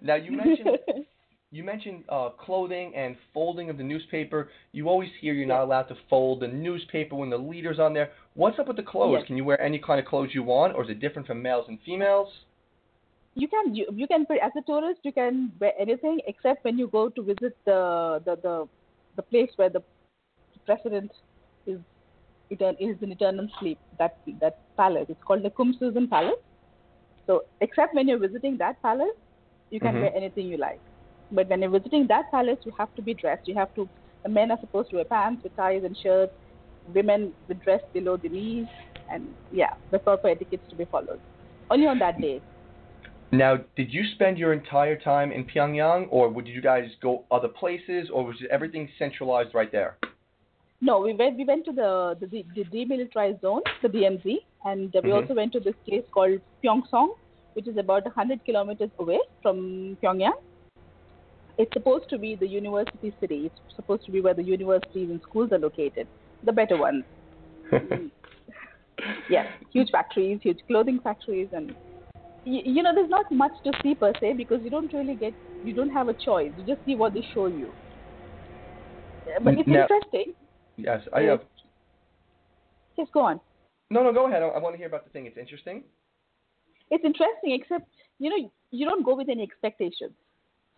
now 0.00 0.14
you 0.14 0.32
mentioned 0.32 0.78
you 1.50 1.64
mentioned 1.64 2.04
uh, 2.08 2.30
clothing 2.30 2.92
and 2.94 3.16
folding 3.32 3.70
of 3.70 3.78
the 3.78 3.82
newspaper. 3.82 4.50
You 4.72 4.88
always 4.88 5.08
hear 5.20 5.32
you're 5.32 5.46
not 5.46 5.62
allowed 5.62 5.84
to 5.84 5.96
fold 6.10 6.40
the 6.40 6.48
newspaper 6.48 7.16
when 7.16 7.30
the 7.30 7.38
leader's 7.38 7.78
on 7.78 7.94
there. 7.94 8.10
What's 8.34 8.58
up 8.58 8.68
with 8.68 8.76
the 8.76 8.82
clothes? 8.82 9.18
Yes. 9.18 9.26
Can 9.26 9.36
you 9.36 9.44
wear 9.44 9.60
any 9.60 9.78
kind 9.78 9.98
of 9.98 10.06
clothes 10.06 10.30
you 10.34 10.42
want, 10.42 10.74
or 10.74 10.84
is 10.84 10.90
it 10.90 11.00
different 11.00 11.26
from 11.26 11.42
males 11.42 11.64
and 11.68 11.78
females? 11.84 12.28
you 13.34 13.46
can 13.46 13.74
you, 13.74 13.86
you 13.94 14.06
can 14.08 14.26
as 14.42 14.50
a 14.56 14.62
tourist 14.66 15.00
you 15.04 15.12
can 15.12 15.52
wear 15.60 15.72
anything 15.78 16.18
except 16.26 16.64
when 16.64 16.76
you 16.76 16.88
go 16.88 17.08
to 17.08 17.22
visit 17.22 17.56
the 17.66 18.20
the 18.24 18.34
the, 18.42 18.68
the 19.16 19.22
place 19.22 19.50
where 19.56 19.70
the 19.70 19.82
president 20.66 21.10
is 21.66 21.78
etern- 22.52 22.76
is 22.80 22.96
in 23.02 23.12
eternal 23.12 23.46
sleep 23.60 23.78
that 23.98 24.12
that 24.40 24.54
palace 24.76 25.06
it's 25.08 25.22
called 25.26 25.42
the 25.44 25.50
Kumsusan 25.50 26.08
Palace 26.10 26.42
so 27.26 27.42
except 27.60 27.94
when 27.94 28.08
you're 28.08 28.18
visiting 28.18 28.56
that 28.58 28.80
palace 28.82 29.18
you 29.70 29.80
can 29.80 29.94
Mhm. 29.94 30.00
wear 30.00 30.16
anything 30.16 30.46
you 30.46 30.56
like 30.56 30.80
but 31.30 31.48
when 31.48 31.60
you're 31.62 31.70
visiting 31.70 32.06
that 32.06 32.30
palace 32.30 32.58
you 32.64 32.72
have 32.78 32.94
to 32.94 33.02
be 33.02 33.14
dressed 33.14 33.46
you 33.46 33.54
have 33.54 33.72
to 33.74 33.88
the 34.24 34.28
men 34.28 34.50
are 34.50 34.58
supposed 34.60 34.90
to 34.90 34.96
wear 34.96 35.04
pants 35.04 35.42
with 35.42 35.54
ties 35.56 35.82
and 35.84 35.96
shirts 36.02 36.32
women 36.94 37.32
with 37.48 37.60
dress 37.62 37.80
below 37.92 38.16
the 38.16 38.28
knees 38.28 38.66
and 39.12 39.26
yeah 39.52 39.70
the 39.90 39.98
proper 39.98 40.28
etiquette 40.28 40.60
to 40.70 40.76
be 40.76 40.84
followed 40.86 41.20
only 41.70 41.86
on 41.86 41.98
that 41.98 42.20
day 42.20 42.40
Now, 43.30 43.58
did 43.76 43.92
you 43.92 44.02
spend 44.14 44.38
your 44.38 44.52
entire 44.54 44.96
time 44.98 45.32
in 45.32 45.44
Pyongyang, 45.44 46.06
or 46.10 46.30
would 46.30 46.46
you 46.48 46.62
guys 46.62 46.86
go 47.02 47.24
other 47.30 47.48
places, 47.48 48.08
or 48.10 48.24
was 48.24 48.36
everything 48.50 48.88
centralized 48.98 49.54
right 49.54 49.70
there? 49.70 49.98
No, 50.80 50.94
we 51.00 51.12
went 51.12 51.36
we 51.36 51.44
went 51.44 51.66
to 51.66 51.72
the 51.80 52.16
the, 52.20 52.44
the 52.56 52.64
demilitarized 52.76 53.42
zone, 53.42 53.60
the 53.82 53.90
DMZ, 53.96 54.38
and 54.64 54.94
we 55.04 55.10
Mhm. 55.10 55.16
also 55.16 55.34
went 55.40 55.52
to 55.56 55.60
this 55.60 55.76
place 55.88 56.06
called 56.14 56.40
Pyongsong, 56.62 57.10
which 57.54 57.68
is 57.72 57.76
about 57.76 58.06
100 58.06 58.44
kilometers 58.46 58.90
away 58.98 59.20
from 59.42 59.98
Pyongyang. 60.02 60.38
It's 61.58 61.72
supposed 61.72 62.08
to 62.10 62.18
be 62.18 62.36
the 62.36 62.46
university 62.46 63.12
city. 63.20 63.46
It's 63.46 63.74
supposed 63.76 64.04
to 64.06 64.12
be 64.12 64.20
where 64.20 64.34
the 64.34 64.42
universities 64.44 65.10
and 65.10 65.20
schools 65.22 65.50
are 65.52 65.58
located, 65.58 66.06
the 66.44 66.52
better 66.52 66.76
ones. 66.76 67.04
Yes, 69.30 69.46
huge 69.72 69.90
factories, 69.92 70.40
huge 70.42 70.58
clothing 70.66 70.98
factories, 71.02 71.48
and 71.52 71.72
you, 72.44 72.62
you 72.64 72.82
know 72.82 72.92
there's 72.92 73.08
not 73.08 73.30
much 73.30 73.52
to 73.64 73.70
see 73.80 73.94
per 73.94 74.12
se 74.20 74.32
because 74.36 74.58
you 74.64 74.70
don't 74.70 74.92
really 74.92 75.14
get 75.14 75.32
you 75.64 75.72
don't 75.72 75.90
have 75.90 76.08
a 76.08 76.14
choice. 76.14 76.50
You 76.58 76.64
just 76.66 76.84
see 76.84 76.96
what 76.96 77.14
they 77.14 77.24
show 77.32 77.46
you. 77.46 77.70
But 79.44 79.54
it's 79.54 79.68
Now- 79.68 79.82
interesting. 79.82 80.34
yes, 80.76 81.00
I 81.12 81.22
have. 81.22 81.42
Just 82.96 83.12
go 83.12 83.20
on. 83.20 83.40
No, 83.90 84.02
no, 84.02 84.12
go 84.12 84.26
ahead. 84.26 84.42
I, 84.42 84.46
I 84.48 84.58
want 84.58 84.74
to 84.74 84.78
hear 84.78 84.88
about 84.88 85.04
the 85.04 85.10
thing. 85.10 85.26
It's 85.26 85.38
interesting. 85.38 85.84
it's 86.90 87.04
interesting 87.04 87.52
except 87.52 87.88
you 88.18 88.30
know 88.30 88.50
you 88.72 88.84
don't 88.84 89.04
go 89.04 89.14
with 89.14 89.28
any 89.28 89.42
expectations 89.44 90.14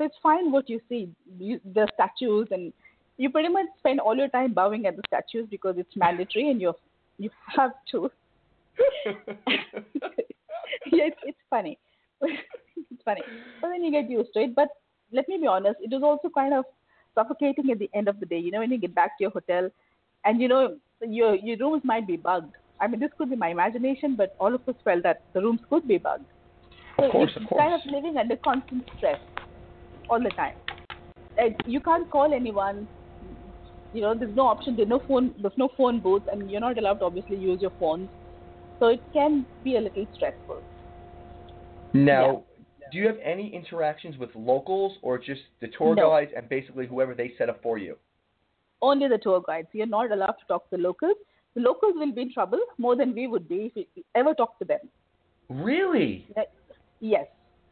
so 0.01 0.07
it's 0.07 0.17
fine 0.23 0.51
what 0.51 0.71
you 0.71 0.81
see. 0.89 1.11
You, 1.39 1.61
the 1.75 1.87
statues 1.93 2.49
and 2.51 2.73
you 3.19 3.29
pretty 3.29 3.51
much 3.51 3.67
spend 3.79 4.01
all 4.01 4.17
your 4.17 4.29
time 4.29 4.55
bowing 4.55 4.87
at 4.87 4.97
the 4.97 5.03
statues 5.09 5.47
because 5.51 5.75
it's 5.77 5.95
mandatory 5.95 6.51
and 6.51 6.59
you 6.59 6.73
you 7.19 7.31
have 7.55 7.73
to. 7.93 8.11
Yeah 10.93 11.07
it's, 11.07 11.21
it's 11.25 11.39
funny. 11.51 11.79
It's 12.23 13.03
funny. 13.05 13.21
But 13.61 13.69
then 13.71 13.85
you 13.85 13.91
get 13.91 14.09
used 14.09 14.33
to 14.35 14.41
it. 14.41 14.55
But 14.55 14.69
let 15.13 15.29
me 15.29 15.37
be 15.37 15.47
honest 15.47 15.77
it 15.81 15.91
was 15.91 16.03
also 16.03 16.33
kind 16.35 16.55
of 16.55 16.65
suffocating 17.15 17.71
at 17.71 17.79
the 17.79 17.91
end 17.93 18.09
of 18.09 18.19
the 18.21 18.27
day. 18.27 18.39
You 18.39 18.53
know 18.53 18.61
when 18.61 18.71
you 18.71 18.79
get 18.79 18.95
back 18.95 19.19
to 19.19 19.25
your 19.25 19.31
hotel 19.33 19.69
and 20.25 20.41
you 20.41 20.49
know 20.49 20.77
your 21.07 21.35
your 21.35 21.59
rooms 21.59 21.83
might 21.85 22.07
be 22.07 22.17
bugged. 22.17 22.55
I 22.81 22.87
mean, 22.87 23.01
this 23.01 23.11
could 23.19 23.29
be 23.29 23.37
my 23.37 23.49
imagination, 23.49 24.17
but 24.17 24.35
all 24.41 24.55
of 24.55 24.67
us 24.67 24.75
felt 24.83 25.03
that 25.03 25.21
the 25.35 25.43
rooms 25.43 25.61
could 25.69 25.87
be 25.87 25.99
bugged. 25.99 26.25
So 26.99 27.05
Of 27.05 27.13
course, 27.13 27.33
it's 27.37 27.45
of 27.51 27.59
kind 27.59 27.75
of 27.75 27.81
living 27.93 28.17
under 28.17 28.37
constant 28.37 28.89
stress 28.97 29.21
all 30.11 30.23
the 30.23 30.31
time. 30.31 30.55
And 31.39 31.55
you 31.65 31.81
can't 31.81 32.11
call 32.11 32.35
anyone. 32.35 32.87
You 33.95 34.03
know, 34.03 34.15
there's 34.15 34.35
no 34.37 34.47
option. 34.47 34.77
There's 34.77 34.89
no 34.89 35.01
phone. 35.09 35.35
There's 35.41 35.57
no 35.57 35.69
phone 35.77 36.01
booth, 36.01 36.23
and 36.31 36.51
you're 36.51 36.61
not 36.61 36.77
allowed 36.79 36.99
to 36.99 37.07
obviously 37.07 37.37
use 37.37 37.63
your 37.63 37.73
phones. 37.81 38.09
So 38.79 38.89
it 38.89 39.01
can 39.13 39.47
be 39.65 39.77
a 39.77 39.81
little 39.81 40.07
stressful. 40.15 40.61
Now, 41.93 42.45
do 42.93 42.99
you 42.99 43.07
have 43.07 43.19
any 43.23 43.55
interactions 43.55 44.17
with 44.19 44.31
locals, 44.35 44.99
or 45.03 45.19
just 45.19 45.43
the 45.61 45.69
tour 45.69 45.95
No. 45.95 46.11
guides 46.11 46.33
and 46.37 46.49
basically 46.49 46.87
whoever 46.87 47.15
they 47.15 47.33
set 47.39 47.49
up 47.49 47.63
for 47.63 47.79
you? 47.79 47.97
Only 48.83 49.09
the 49.09 49.19
tour 49.19 49.43
guides. 49.47 49.69
You're 49.73 49.87
not 49.87 50.11
allowed 50.11 50.37
to 50.43 50.47
talk 50.49 50.69
to 50.71 50.77
the 50.77 50.83
locals. 50.83 51.17
The 51.55 51.61
locals 51.61 51.95
will 51.97 52.13
be 52.13 52.23
in 52.23 52.33
trouble 52.33 52.61
more 52.79 52.97
than 52.97 53.13
we 53.13 53.27
would 53.27 53.49
be 53.49 53.73
if 53.75 53.75
we 53.75 54.05
ever 54.15 54.35
talk 54.35 54.59
to 54.61 54.65
them. 54.65 54.81
Really? 55.49 56.27
Yes, 57.01 57.27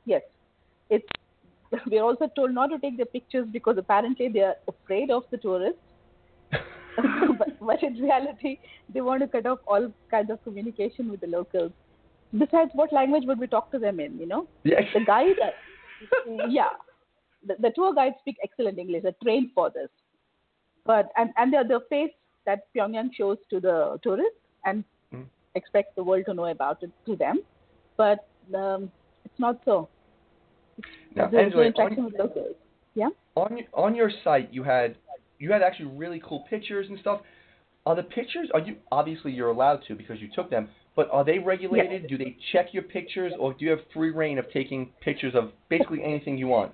yes. 0.05 0.23
It's 0.91 1.07
we're 1.91 2.03
also 2.03 2.29
told 2.35 2.55
not 2.55 2.69
to 2.69 2.79
take 2.79 2.97
the 2.97 3.07
pictures 3.07 3.47
because 3.53 3.77
apparently 3.79 4.29
they 4.29 4.41
are 4.41 4.55
afraid 4.69 5.11
of 5.11 5.25
the 5.31 5.37
tourists. 5.39 5.81
but, 7.39 7.49
but 7.61 7.83
in 7.83 7.95
reality, 7.95 8.59
they 8.93 9.01
want 9.01 9.23
to 9.23 9.29
cut 9.29 9.47
off 9.47 9.59
all 9.67 9.93
kinds 10.11 10.31
of 10.31 10.43
communication 10.43 11.11
with 11.11 11.21
the 11.21 11.27
locals. 11.27 11.73
Besides, 12.37 12.71
what 12.75 12.93
language 12.93 13.25
would 13.27 13.39
we 13.39 13.47
talk 13.47 13.71
to 13.73 13.79
them 13.79 14.01
in? 14.01 14.19
You 14.19 14.27
know, 14.27 14.49
Yes. 14.65 14.83
the 14.93 15.01
guides, 15.01 15.39
are, 15.43 16.49
yeah, 16.49 16.69
the, 17.47 17.55
the 17.61 17.71
tour 17.75 17.95
guides 17.95 18.17
speak 18.21 18.37
excellent 18.43 18.79
English. 18.79 19.03
They're 19.03 19.13
trained 19.23 19.51
for 19.55 19.71
this. 19.71 19.89
But 20.85 21.11
and 21.17 21.31
and 21.37 21.53
the 21.53 21.65
the 21.69 21.81
face 21.89 22.13
that 22.47 22.61
Pyongyang 22.75 23.11
shows 23.15 23.37
to 23.51 23.61
the 23.61 23.99
tourists 24.03 24.41
and 24.65 24.85
Mm. 25.15 25.25
expects 25.55 25.95
the 25.97 26.03
world 26.05 26.25
to 26.27 26.35
know 26.35 26.47
about 26.47 26.83
it 26.83 26.91
to 27.07 27.17
them, 27.17 27.41
but 27.97 28.27
um, 28.55 28.93
it's 29.25 29.39
not 29.39 29.59
so. 29.65 29.89
Now, 31.15 31.29
Anjaly, 31.29 31.67
interaction 31.67 32.01
on, 32.01 32.05
with 32.07 32.15
locals. 32.19 32.57
Yeah. 32.95 33.09
on 33.37 33.59
on 33.75 33.95
your 33.95 34.11
site, 34.25 34.53
you 34.53 34.63
had 34.63 34.97
you 35.39 35.53
had 35.53 35.63
actually 35.63 35.91
really 35.97 36.21
cool 36.25 36.45
pictures 36.51 36.87
and 36.89 36.99
stuff. 37.01 37.21
Are 37.87 37.97
the 37.97 38.03
pictures? 38.03 38.49
Are 38.53 38.61
you 38.61 38.77
obviously 38.93 39.33
you're 39.33 39.51
allowed 39.51 39.81
to 39.89 39.95
because 39.95 40.21
you 40.21 40.29
took 40.35 40.51
them, 40.51 40.69
but 40.97 41.09
are 41.11 41.25
they 41.25 41.39
regulated? 41.39 42.09
Do 42.09 42.19
they 42.19 42.37
check 42.53 42.67
your 42.73 42.83
pictures, 42.83 43.33
or 43.39 43.55
do 43.55 43.65
you 43.65 43.71
have 43.71 43.81
free 43.95 44.11
reign 44.11 44.39
of 44.39 44.51
taking 44.53 44.91
pictures 45.01 45.35
of 45.35 45.53
basically 45.69 46.03
anything 46.03 46.37
you 46.37 46.49
want? 46.49 46.73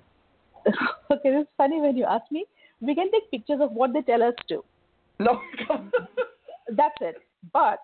okay, 0.65 1.29
it's 1.29 1.49
funny 1.57 1.79
when 1.79 1.95
you 1.95 2.05
ask 2.05 2.29
me. 2.31 2.45
We 2.81 2.95
can 2.95 3.11
take 3.11 3.29
pictures 3.31 3.59
of 3.61 3.71
what 3.71 3.93
they 3.93 4.01
tell 4.01 4.23
us 4.23 4.33
to. 4.49 4.63
No. 5.19 5.39
That's 6.69 6.95
it. 7.01 7.15
But 7.53 7.79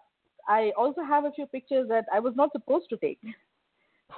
I 0.47 0.71
also 0.77 1.01
have 1.03 1.25
a 1.25 1.31
few 1.31 1.45
pictures 1.45 1.87
that 1.89 2.05
I 2.13 2.19
was 2.19 2.33
not 2.35 2.51
supposed 2.51 2.89
to 2.89 2.97
take. 2.97 3.19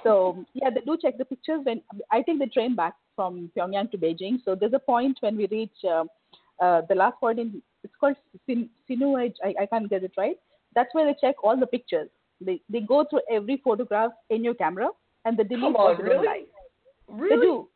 So 0.03 0.45
yeah, 0.53 0.69
they 0.69 0.81
do 0.81 0.97
check 1.01 1.17
the 1.17 1.25
pictures 1.25 1.61
when 1.63 1.81
I 2.11 2.21
take 2.21 2.39
the 2.39 2.47
train 2.47 2.75
back 2.75 2.93
from 3.15 3.51
Pyongyang 3.55 3.91
to 3.91 3.97
Beijing. 3.97 4.39
So 4.43 4.55
there's 4.55 4.73
a 4.73 4.79
point 4.79 5.17
when 5.21 5.37
we 5.37 5.47
reach 5.47 5.75
uh, 5.83 6.05
uh, 6.61 6.81
the 6.89 6.95
last 6.95 7.19
point 7.19 7.39
in 7.39 7.61
it's 7.83 7.93
called 7.99 8.15
Sin, 8.45 8.69
Sinu. 8.89 9.31
I, 9.43 9.53
I 9.61 9.65
can't 9.65 9.89
get 9.89 10.03
it 10.03 10.13
right. 10.17 10.37
That's 10.75 10.93
where 10.93 11.05
they 11.05 11.15
check 11.19 11.35
all 11.43 11.57
the 11.57 11.67
pictures. 11.67 12.09
They 12.41 12.61
they 12.69 12.79
go 12.79 13.05
through 13.09 13.21
every 13.31 13.61
photograph 13.63 14.11
in 14.29 14.43
your 14.43 14.53
camera 14.55 14.89
and 15.25 15.37
they 15.37 15.43
delete 15.43 15.63
Come 15.63 15.75
on, 15.75 16.01
really? 16.01 16.25
like. 16.25 16.47
really? 17.07 17.35
They 17.35 17.41
do. 17.41 17.67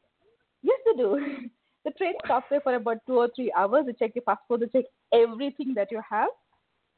Yes, 0.64 0.80
they 0.86 0.98
do. 0.98 1.20
the 1.86 1.92
train 1.92 2.14
stops 2.26 2.48
there 2.50 2.62
for 2.62 2.76
about 2.76 2.98
two 3.06 3.18
or 3.18 3.30
three 3.36 3.52
hours. 3.56 3.86
They 3.86 3.94
check 3.94 4.12
your 4.16 4.24
passport. 4.24 4.62
They 4.62 4.68
check 4.68 4.86
everything 5.14 5.74
that 5.76 5.92
you 5.92 6.02
have, 6.10 6.30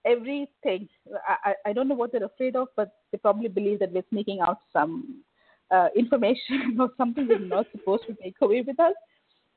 everything. 0.06 0.88
I, 1.28 1.54
I, 1.66 1.74
don't 1.74 1.88
know 1.88 1.96
what 1.96 2.12
they're 2.12 2.24
afraid 2.24 2.56
of, 2.56 2.70
but 2.76 2.94
they 3.12 3.18
probably 3.18 3.50
believe 3.50 3.80
that 3.80 3.92
we're 3.92 4.04
sneaking 4.10 4.40
out 4.42 4.60
some 4.72 5.22
uh, 5.72 5.88
information 5.96 6.78
or 6.80 6.90
something 6.98 7.28
we're 7.28 7.40
not 7.40 7.68
supposed 7.72 8.04
to 8.08 8.16
take 8.22 8.36
away 8.42 8.62
with 8.62 8.80
us. 8.80 8.94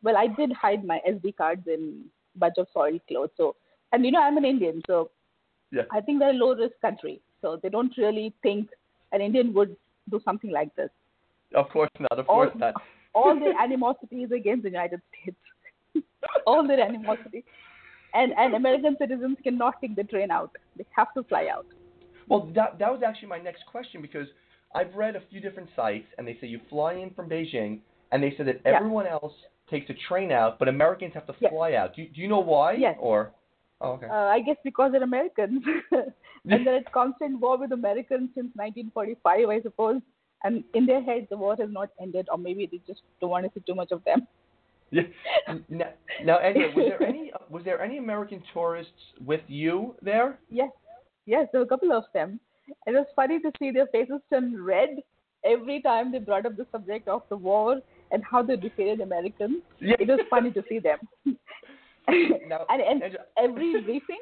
Well, 0.03 0.17
I 0.17 0.27
did 0.27 0.53
hide 0.53 0.85
my 0.85 1.01
SD 1.09 1.37
cards 1.37 1.63
in 1.67 2.05
a 2.35 2.39
bunch 2.39 2.55
of 2.59 2.67
soiled 2.75 3.01
clothes. 3.09 3.31
So, 3.37 3.57
and 3.93 4.05
you 4.05 4.11
know, 4.11 4.23
I'm 4.23 4.37
an 4.37 4.45
Indian, 4.45 4.83
so 4.87 5.11
Yeah. 5.71 5.83
I 5.93 6.01
think 6.01 6.19
they're 6.19 6.31
a 6.31 6.35
low 6.35 6.55
risk 6.55 6.75
country. 6.81 7.21
So 7.41 7.59
they 7.63 7.69
don't 7.69 7.93
really 7.97 8.33
think 8.43 8.69
an 9.13 9.21
Indian 9.21 9.53
would 9.55 9.77
do 10.11 10.21
something 10.25 10.51
like 10.51 10.75
this. 10.75 10.91
Of 11.55 11.69
course 11.69 11.91
not. 12.01 12.19
Of 12.19 12.29
All, 12.29 12.45
course 12.47 12.57
not. 12.57 12.75
all 13.15 13.39
their 13.39 13.55
animosity 13.63 14.23
is 14.25 14.33
against 14.33 14.63
the 14.65 14.71
United 14.71 15.01
States. 15.11 15.37
all 16.47 16.67
their 16.67 16.81
animosity. 16.81 17.45
And 18.15 18.33
and 18.37 18.55
American 18.55 18.97
citizens 18.99 19.37
cannot 19.43 19.81
take 19.81 19.97
the 19.97 20.05
train 20.05 20.31
out. 20.31 20.51
They 20.77 20.87
have 20.97 21.13
to 21.15 21.23
fly 21.25 21.49
out. 21.55 21.67
Well, 22.29 22.51
that 22.55 22.79
that 22.79 22.91
was 22.93 23.03
actually 23.07 23.29
my 23.29 23.39
next 23.39 23.65
question 23.67 24.03
because 24.03 24.29
I've 24.75 24.95
read 24.95 25.17
a 25.17 25.23
few 25.31 25.41
different 25.41 25.69
sites 25.77 26.07
and 26.17 26.27
they 26.27 26.37
say 26.41 26.47
you 26.47 26.61
fly 26.71 26.95
in 26.95 27.11
from 27.11 27.29
Beijing 27.29 27.81
and 28.11 28.23
they 28.23 28.35
said 28.37 28.47
that 28.47 28.61
Yeah. 28.65 28.77
everyone 28.77 29.07
else 29.07 29.35
takes 29.71 29.89
a 29.91 29.95
train 30.09 30.31
out, 30.33 30.59
but 30.59 30.69
Americans 30.69 31.15
have 31.15 31.27
to 31.27 31.35
Yes. 31.41 31.51
fly 31.53 31.75
out. 31.75 31.95
Do 31.95 32.03
you, 32.03 32.09
do 32.09 32.21
you 32.21 32.29
know 32.29 32.41
why? 32.41 32.73
Yes. 32.75 32.97
Or 33.01 33.33
oh, 33.81 33.93
okay. 33.93 34.07
Uh, 34.07 34.29
I 34.37 34.41
guess 34.41 34.57
because 34.65 34.93
they're 34.93 35.03
Americans. 35.03 35.63
and 36.51 36.67
they're 36.67 36.77
at 36.77 36.93
constant 36.93 37.41
war 37.41 37.57
with 37.59 37.73
Americans 37.73 38.31
since 38.35 38.51
1945, 38.55 39.49
I 39.49 39.61
suppose. 39.63 40.01
And 40.45 40.65
in 40.75 40.87
their 40.87 41.03
head, 41.03 41.29
the 41.31 41.37
war 41.37 41.55
has 41.59 41.71
not 41.71 41.91
ended, 42.01 42.29
or 42.31 42.37
maybe 42.37 42.67
they 42.71 42.81
just 42.87 43.03
don't 43.21 43.31
want 43.31 43.45
to 43.47 43.51
see 43.55 43.63
too 43.67 43.77
much 43.77 43.93
of 43.93 44.03
them. 44.05 44.27
Yeah. 44.93 45.03
Now, 45.69 45.87
now 46.23 46.37
Edgar, 46.37 46.71
was 46.77 46.87
there 46.89 47.03
any 47.09 47.33
was 47.51 47.65
there 47.65 47.83
any 47.83 47.99
American 47.99 48.43
tourists 48.53 48.93
with 49.25 49.41
you 49.49 49.95
there? 50.03 50.39
Yes, 50.51 50.71
yes, 51.27 51.49
there 51.51 51.61
were 51.61 51.67
a 51.67 51.69
couple 51.69 51.93
of 51.93 52.05
them. 52.15 52.39
It 52.87 52.93
was 52.93 53.07
funny 53.17 53.41
to 53.41 53.51
see 53.59 53.71
their 53.71 53.87
faces 53.89 54.21
turn 54.31 54.63
red 54.63 54.99
every 55.45 55.81
time 55.83 56.13
they 56.13 56.19
brought 56.19 56.47
up 56.47 56.57
the 56.57 56.67
subject 56.71 57.09
of 57.09 57.23
the 57.29 57.37
war 57.37 57.81
and 58.13 58.23
how 58.23 58.43
they 58.43 58.57
defeated 58.57 59.01
Americans. 59.01 59.63
It 59.81 60.07
was 60.07 60.21
funny 60.31 60.53
to 60.53 60.63
see 60.69 60.79
them. 60.79 60.99
Now, 62.49 62.67
and 62.69 62.83
and 62.83 63.17
every 63.39 63.81
briefing, 63.81 64.19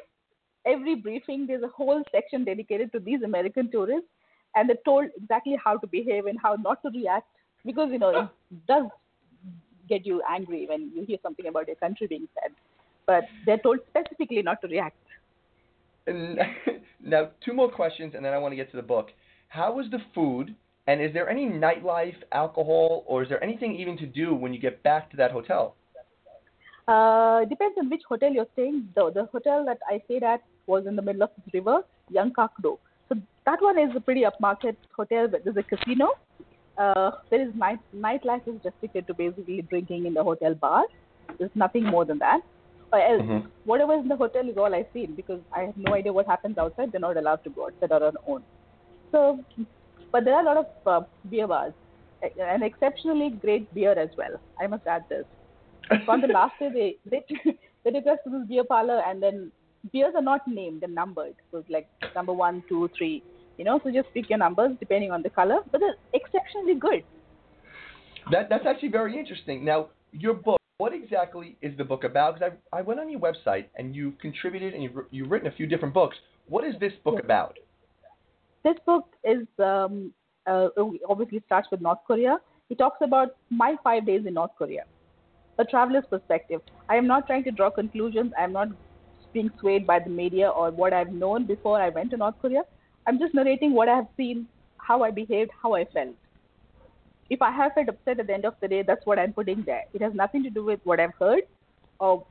every 0.67 0.95
briefing, 0.97 1.47
there's 1.47 1.63
a 1.63 1.69
whole 1.69 2.03
section 2.13 2.45
dedicated 2.45 2.93
to 2.93 3.01
these 3.01 3.23
American 3.23 3.71
tourists, 3.71 4.07
and 4.55 4.69
they're 4.69 4.77
told 4.85 5.07
exactly 5.17 5.57
how 5.65 5.79
to 5.79 5.87
behave 5.87 6.27
and 6.27 6.39
how 6.41 6.57
not 6.61 6.83
to 6.83 6.91
react 6.91 7.27
because 7.65 7.89
you 7.91 7.99
know 7.99 8.11
it 8.11 8.29
does 8.69 8.85
get 9.91 10.07
you 10.07 10.23
angry 10.37 10.67
when 10.69 10.91
you 10.95 11.05
hear 11.05 11.19
something 11.23 11.47
about 11.47 11.67
your 11.67 11.77
country 11.77 12.07
being 12.07 12.29
said, 12.37 12.53
but 13.07 13.25
they're 13.45 13.59
told 13.59 13.81
specifically 13.91 14.43
not 14.43 14.63
to 14.63 14.69
react. 14.69 14.97
Now, 17.03 17.31
two 17.45 17.55
more 17.55 17.71
questions, 17.71 18.13
and 18.15 18.25
then 18.25 18.35
I 18.35 18.39
want 18.39 18.53
to 18.53 18.57
get 18.57 18.71
to 18.73 18.77
the 18.77 18.83
book. 18.83 19.09
How 19.49 19.73
was 19.73 19.87
the 19.91 20.01
food, 20.15 20.55
and 20.87 21.01
is 21.01 21.13
there 21.15 21.29
any 21.31 21.47
nightlife, 21.47 22.17
alcohol, 22.33 23.05
or 23.07 23.23
is 23.23 23.29
there 23.29 23.43
anything 23.43 23.75
even 23.77 23.97
to 23.99 24.07
do 24.07 24.35
when 24.35 24.53
you 24.53 24.61
get 24.61 24.83
back 24.83 25.11
to 25.13 25.17
that 25.17 25.31
hotel? 25.31 25.77
Uh, 26.87 27.45
depends 27.47 27.77
on 27.79 27.89
which 27.89 28.03
hotel 28.09 28.31
you're 28.33 28.53
staying. 28.53 28.89
The, 28.95 29.11
the 29.15 29.25
hotel 29.33 29.65
that 29.65 29.79
I 29.89 30.03
stayed 30.07 30.25
at 30.25 30.43
was 30.67 30.87
in 30.87 30.97
the 30.97 31.03
middle 31.03 31.23
of 31.23 31.31
the 31.37 31.59
river, 31.59 31.83
Yanggakdo. 32.13 32.79
So 33.09 33.15
that 33.47 33.63
one 33.63 33.79
is 33.79 33.91
a 33.97 34.01
pretty 34.01 34.25
upmarket 34.31 34.77
hotel. 34.97 35.29
But 35.29 35.45
there's 35.45 35.57
a 35.57 35.63
casino. 35.63 36.09
Uh, 36.83 37.11
there 37.31 37.43
is 37.47 37.55
night 37.63 37.79
nightlife 38.07 38.47
is 38.53 38.61
restricted 38.69 39.07
to 39.07 39.15
basically 39.23 39.61
drinking 39.73 40.07
in 40.11 40.15
the 40.19 40.25
hotel 40.29 40.55
bar. 40.65 40.85
There's 41.39 41.57
nothing 41.65 41.85
more 41.95 42.05
than 42.11 42.19
that. 42.27 42.41
Or 42.93 43.01
else, 43.01 43.23
Mhm. 43.23 43.43
whatever 43.71 43.95
is 43.97 44.05
in 44.07 44.09
the 44.13 44.17
hotel 44.23 44.49
is 44.53 44.57
all 44.63 44.75
I've 44.79 44.93
seen 44.95 45.15
because 45.19 45.43
I 45.59 45.61
have 45.67 45.77
no 45.89 45.95
idea 45.99 46.13
what 46.19 46.31
happens 46.35 46.59
outside. 46.63 46.93
They're 46.93 47.07
not 47.09 47.21
allowed 47.23 47.45
to 47.45 47.51
go 47.59 47.67
outside 47.67 47.93
on 47.97 48.01
their 48.07 48.25
own. 48.35 48.45
So, 49.13 49.21
but 50.13 50.25
there 50.25 50.35
are 50.39 50.43
a 50.43 50.49
lot 50.51 50.57
of 50.65 50.67
uh, 50.95 51.01
beer 51.35 51.47
bars, 51.53 51.75
A- 52.25 52.43
and 52.55 52.65
exceptionally 52.71 53.31
great 53.45 53.73
beer 53.75 53.93
as 54.07 54.11
well. 54.23 54.41
I 54.61 54.67
must 54.75 54.87
add 54.97 55.05
this. 55.15 55.27
On 56.09 56.21
the 56.21 56.29
last 56.29 56.55
day, 56.61 56.71
they 56.79 56.89
they 57.11 57.21
they 57.85 57.91
took 57.91 58.07
us 58.15 58.19
to 58.25 58.31
this 58.31 58.49
beer 58.49 58.65
parlor, 58.65 59.01
and 59.11 59.23
then 59.23 59.53
beers 59.93 60.15
are 60.15 60.23
not 60.33 60.47
named; 60.47 60.81
they're 60.83 60.99
numbered. 61.03 61.35
So 61.51 61.59
it's 61.59 61.71
like 61.79 61.89
number 62.15 62.33
one, 62.33 62.63
two, 62.69 62.89
three. 62.97 63.23
You 63.61 63.67
know, 63.67 63.79
so 63.85 63.91
just 63.93 64.09
pick 64.15 64.31
your 64.31 64.39
numbers 64.39 64.71
depending 64.81 65.11
on 65.11 65.21
the 65.21 65.29
color, 65.29 65.59
but 65.71 65.83
they're 65.83 65.97
exceptionally 66.15 66.77
good. 66.81 67.05
That 68.31 68.49
that's 68.49 68.65
actually 68.65 68.89
very 68.89 69.19
interesting. 69.19 69.67
Now, 69.67 69.89
your 70.13 70.33
book. 70.33 70.57
What 70.79 70.95
exactly 70.95 71.59
is 71.61 71.77
the 71.77 71.85
book 71.85 72.05
about? 72.05 72.39
Because 72.39 72.53
I 72.73 72.79
I 72.79 72.81
went 72.81 73.01
on 73.01 73.11
your 73.11 73.21
website 73.21 73.67
and 73.77 73.95
you've 73.95 74.19
contributed 74.19 74.73
and 74.73 74.83
you've, 74.83 74.97
you've 75.11 75.31
written 75.31 75.47
a 75.47 75.53
few 75.53 75.67
different 75.67 75.93
books. 75.93 76.17
What 76.49 76.65
is 76.65 76.75
this 76.81 76.95
book 77.05 77.17
Yes. 77.19 77.25
about? 77.27 77.59
This 78.65 78.79
book 78.87 79.05
is 79.25 79.47
um, 79.59 80.15
uh, 80.47 80.69
obviously 81.07 81.43
starts 81.45 81.69
with 81.71 81.83
North 81.83 82.03
Korea. 82.07 82.39
It 82.71 82.79
talks 82.79 83.01
about 83.03 83.37
my 83.51 83.77
five 83.85 84.07
days 84.07 84.25
in 84.25 84.33
North 84.41 84.57
Korea, 84.57 84.85
a 85.59 85.67
traveler's 85.67 86.09
perspective. 86.09 86.63
I 86.89 86.97
am 86.97 87.07
not 87.07 87.27
trying 87.27 87.45
to 87.45 87.51
draw 87.51 87.69
conclusions. 87.69 88.33
I 88.41 88.45
am 88.45 88.55
not 88.55 88.69
being 89.35 89.51
swayed 89.61 89.87
by 89.87 89.99
the 89.99 90.09
media 90.25 90.49
or 90.49 90.71
what 90.71 90.95
I've 90.95 91.13
known 91.13 91.45
before 91.45 91.79
I 91.79 91.91
went 91.91 92.11
to 92.13 92.17
North 92.17 92.37
Korea. 92.41 92.63
I'm 93.07 93.19
just 93.19 93.35
narrating 93.35 93.73
what 93.73 93.89
I 93.89 93.97
have 93.97 94.07
seen, 94.17 94.47
how 94.79 95.03
I 95.03 95.11
behaved, 95.11 95.51
how 95.63 95.75
I 95.75 95.85
felt. 95.93 96.15
If 97.29 97.41
I 97.43 97.51
have 97.51 97.73
felt 97.75 97.89
upset 97.89 98.19
at 98.21 98.27
the 98.27 98.35
end 98.35 98.45
of 98.45 98.55
the 98.61 98.69
day, 98.69 98.83
that's 98.83 99.05
what 99.07 99.19
I'm 99.19 99.33
putting 99.33 99.63
there. 99.65 99.83
It 99.95 100.03
has 100.03 100.13
nothing 100.15 100.43
to 100.43 100.51
do 100.51 100.65
with 100.65 100.81
what 100.85 100.99
I've 101.01 101.15
heard 101.19 101.43
or 102.01 102.27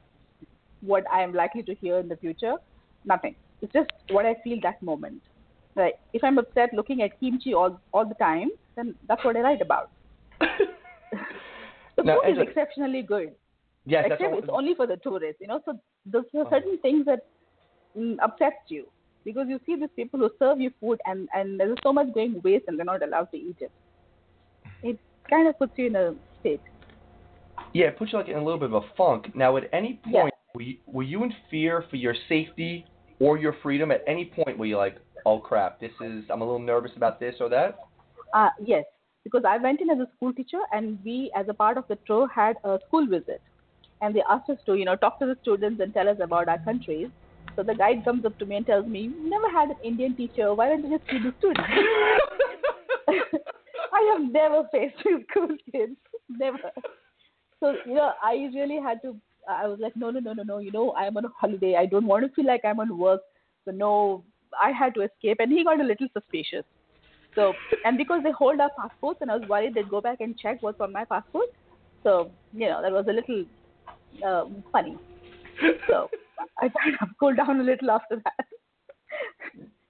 what 0.81 1.03
I 1.11 1.21
am 1.21 1.33
likely 1.33 1.63
to 1.63 1.75
hear 1.75 1.99
in 1.99 2.07
the 2.07 2.17
future. 2.17 2.55
Nothing. 3.05 3.35
It's 3.61 3.71
just 3.73 3.89
what 4.09 4.25
I 4.25 4.35
feel 4.43 4.57
that 4.63 4.81
moment. 4.81 5.21
Right. 5.75 5.93
If 6.13 6.23
I'm 6.23 6.37
upset 6.37 6.73
looking 6.73 7.01
at 7.01 7.17
kimchi 7.19 7.53
all 7.53 7.79
all 7.93 8.05
the 8.05 8.15
time, 8.15 8.49
then 8.75 8.95
that's 9.07 9.23
what 9.23 9.37
I 9.37 9.41
write 9.41 9.61
about. 9.61 9.91
The 11.97 12.03
Now, 12.03 12.21
food 12.21 12.31
is 12.31 12.37
Anjaly- 12.37 12.47
exceptionally 12.47 13.01
good. 13.01 13.35
yes, 13.85 14.05
that's 14.07 14.21
Except 14.21 14.33
all, 14.33 14.39
it's 14.39 14.47
only 14.49 14.73
for 14.73 14.87
the 14.87 14.95
tourists, 14.97 15.41
you 15.41 15.47
know. 15.47 15.59
So 15.65 15.77
there's 16.05 16.25
Uh-huh. 16.33 16.49
certain 16.49 16.77
things 16.79 17.05
that 17.05 17.19
mm, 17.97 18.15
upsets 18.21 18.55
you 18.69 18.87
because 19.31 19.47
you 19.47 19.59
see 19.65 19.75
these 19.75 19.95
people 19.95 20.19
who 20.19 20.29
serve 20.39 20.59
you 20.59 20.71
food 20.79 20.99
and 21.05 21.29
and 21.35 21.59
there's 21.59 21.77
so 21.83 21.93
much 21.93 22.13
going 22.13 22.41
waste 22.43 22.65
and 22.67 22.77
they're 22.77 22.85
not 22.93 23.03
allowed 23.03 23.29
to 23.31 23.37
eat 23.37 23.57
it. 23.59 23.71
It 24.81 24.99
kind 25.29 25.47
of 25.47 25.57
puts 25.59 25.73
you 25.77 25.87
in 25.87 25.95
a 25.95 26.15
state. 26.39 26.61
Yeah, 27.73 27.87
it 27.87 27.97
puts 27.97 28.11
you 28.11 28.19
like 28.19 28.29
in 28.29 28.37
a 28.37 28.43
little 28.43 28.59
bit 28.59 28.71
of 28.73 28.83
a 28.83 28.87
funk. 28.97 29.35
Now, 29.35 29.57
at 29.57 29.69
any 29.73 29.99
Yeah. 30.05 30.21
point, 30.21 30.33
were, 30.55 30.61
you, 30.61 30.77
were 30.87 31.03
you 31.03 31.23
in 31.23 31.33
fear 31.51 31.83
for 31.89 31.97
your 31.97 32.15
safety 32.27 32.85
or 33.19 33.37
your 33.37 33.53
freedom? 33.61 33.91
At 33.91 34.03
any 34.07 34.25
point, 34.25 34.57
were 34.57 34.65
you 34.65 34.77
like, 34.77 34.97
"Oh 35.25 35.39
crap, 35.39 35.79
this 35.79 35.91
is 36.01 36.23
I'm 36.31 36.41
a 36.41 36.45
little 36.45 36.65
nervous 36.73 36.95
about 36.95 37.19
this 37.19 37.35
or 37.39 37.49
that"? 37.49 37.77
Uh, 38.33 38.49
yes, 38.65 38.85
because 39.23 39.43
I 39.47 39.57
went 39.57 39.81
in 39.81 39.89
as 39.89 39.99
a 39.99 40.09
school 40.15 40.33
teacher, 40.33 40.61
and 40.71 40.97
we, 41.05 41.31
as 41.35 41.47
a 41.49 41.53
part 41.53 41.77
of 41.77 41.85
the 41.87 41.97
tour, 42.07 42.27
had 42.27 42.55
a 42.63 42.79
school 42.87 43.05
visit, 43.05 43.41
and 44.01 44.15
they 44.15 44.23
asked 44.29 44.49
us 44.49 44.57
to, 44.65 44.75
you 44.75 44.85
know, 44.85 44.95
talk 44.95 45.19
to 45.19 45.25
the 45.25 45.37
students 45.41 45.81
and 45.81 45.93
tell 45.93 46.09
us 46.09 46.17
about 46.21 46.47
our 46.47 46.59
countries. 46.59 47.09
So 47.55 47.63
the 47.63 47.75
guide 47.75 48.03
comes 48.05 48.25
up 48.25 48.37
to 48.39 48.45
me 48.45 48.57
and 48.57 48.65
tells 48.65 48.85
me, 48.85 49.01
You've 49.01 49.29
never 49.29 49.49
had 49.51 49.69
an 49.69 49.77
Indian 49.83 50.15
teacher. 50.15 50.53
Why 50.53 50.69
don't 50.69 50.83
you 50.83 50.97
just 50.97 51.09
feed 51.09 51.23
the 51.23 51.33
students?" 51.39 51.61
I 53.91 54.13
have 54.13 54.31
never 54.31 54.67
faced 54.71 54.95
with 55.03 55.27
school 55.29 55.55
kids, 55.71 55.95
never. 56.29 56.59
So 57.59 57.75
you 57.85 57.95
know, 57.95 58.11
I 58.23 58.49
really 58.53 58.79
had 58.81 59.01
to. 59.01 59.15
I 59.47 59.67
was 59.67 59.79
like, 59.79 59.95
no, 59.95 60.11
no, 60.11 60.19
no, 60.19 60.33
no, 60.33 60.43
no. 60.43 60.59
You 60.59 60.71
know, 60.71 60.93
I'm 60.93 61.17
on 61.17 61.25
a 61.25 61.29
holiday. 61.29 61.75
I 61.75 61.85
don't 61.85 62.05
want 62.05 62.23
to 62.23 62.31
feel 62.33 62.45
like 62.45 62.61
I'm 62.63 62.79
on 62.79 62.97
work. 62.97 63.21
So 63.65 63.71
no, 63.71 64.23
I 64.61 64.71
had 64.71 64.93
to 64.95 65.01
escape, 65.01 65.37
and 65.39 65.51
he 65.51 65.63
got 65.63 65.79
a 65.79 65.83
little 65.83 66.07
suspicious. 66.13 66.65
So, 67.35 67.53
and 67.85 67.97
because 67.97 68.21
they 68.23 68.31
hold 68.31 68.59
our 68.59 68.71
passports, 68.79 69.19
and 69.21 69.31
I 69.31 69.37
was 69.37 69.47
worried 69.49 69.73
they'd 69.73 69.89
go 69.89 70.01
back 70.01 70.21
and 70.21 70.37
check 70.37 70.61
what's 70.61 70.81
on 70.81 70.91
my 70.91 71.05
passport. 71.05 71.47
So, 72.03 72.31
you 72.53 72.67
know, 72.67 72.81
that 72.81 72.91
was 72.91 73.05
a 73.07 73.13
little 73.13 73.45
um, 74.25 74.63
funny. 74.71 74.97
So, 75.87 76.09
I 76.61 76.69
kind 76.69 76.97
of 77.01 77.09
cooled 77.19 77.37
down 77.37 77.59
a 77.59 77.63
little 77.63 77.91
after 77.91 78.21
that. 78.23 78.45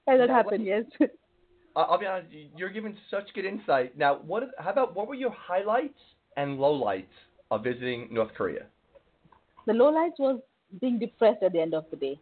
and 0.08 0.20
that 0.20 0.28
Now, 0.30 0.36
happened, 0.36 0.66
yes. 0.66 0.86
I- 1.76 1.82
I'll 1.82 1.98
be 1.98 2.06
honest, 2.06 2.32
you- 2.32 2.50
you're 2.56 2.70
giving 2.70 2.98
such 3.10 3.34
good 3.34 3.46
insight. 3.46 3.98
Now, 3.98 4.16
what? 4.16 4.50
How 4.58 4.72
about 4.72 4.96
what 4.96 5.08
were 5.08 5.16
your 5.16 5.32
highlights 5.32 6.00
and 6.38 6.60
lowlights 6.60 7.18
of 7.52 7.64
visiting 7.64 8.14
North 8.14 8.34
Korea? 8.34 8.66
the 9.66 9.74
lowlights 9.74 10.18
was 10.18 10.40
being 10.82 10.98
depressed 10.98 11.44
at 11.44 11.52
the 11.52 11.60
end 11.62 11.76
of 11.76 11.86
the 11.92 11.96
day. 11.96 12.20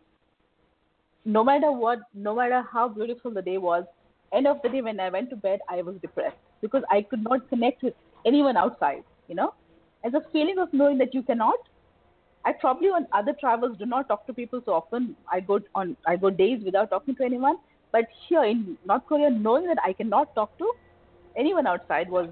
No 1.24 1.44
matter 1.44 1.72
what, 1.72 2.00
no 2.14 2.36
matter 2.36 2.62
how 2.72 2.90
beautiful 2.90 3.32
the 3.32 3.42
day 3.42 3.58
was, 3.58 3.86
end 4.34 4.48
of 4.48 4.62
the 4.64 4.70
day 4.70 4.82
when 4.82 5.00
I 5.00 5.10
went 5.10 5.30
to 5.30 5.36
bed, 5.38 5.60
I 5.70 5.82
was 5.82 5.96
depressed 6.02 6.36
because 6.62 6.84
I 6.90 7.04
could 7.04 7.24
not 7.24 7.48
connect 7.50 7.84
with 7.84 7.94
anyone 8.26 8.58
outside. 8.58 9.04
You 9.30 9.36
know, 9.36 9.54
and 10.04 10.14
a 10.16 10.22
feeling 10.32 10.58
of 10.58 10.74
knowing 10.74 10.98
that 10.98 11.14
you 11.14 11.22
cannot. 11.24 11.60
I 12.48 12.54
probably 12.62 12.88
on 12.88 13.06
other 13.12 13.34
travels 13.40 13.78
do 13.78 13.86
not 13.86 14.08
talk 14.08 14.26
to 14.28 14.34
people 14.34 14.62
so 14.66 14.72
often. 14.74 15.16
I 15.32 15.42
go 15.42 15.60
on, 15.76 15.98
I 16.08 16.16
go 16.16 16.30
days 16.30 16.62
without 16.64 16.90
talking 16.90 17.16
to 17.16 17.24
anyone. 17.24 17.58
But 17.92 18.06
here 18.28 18.44
in 18.46 18.78
North 18.86 19.04
Korea, 19.10 19.30
knowing 19.30 19.68
that 19.68 19.78
I 19.84 19.92
cannot 19.94 20.34
talk 20.34 20.58
to 20.60 20.72
anyone 21.38 21.68
outside 21.68 22.10
was 22.10 22.30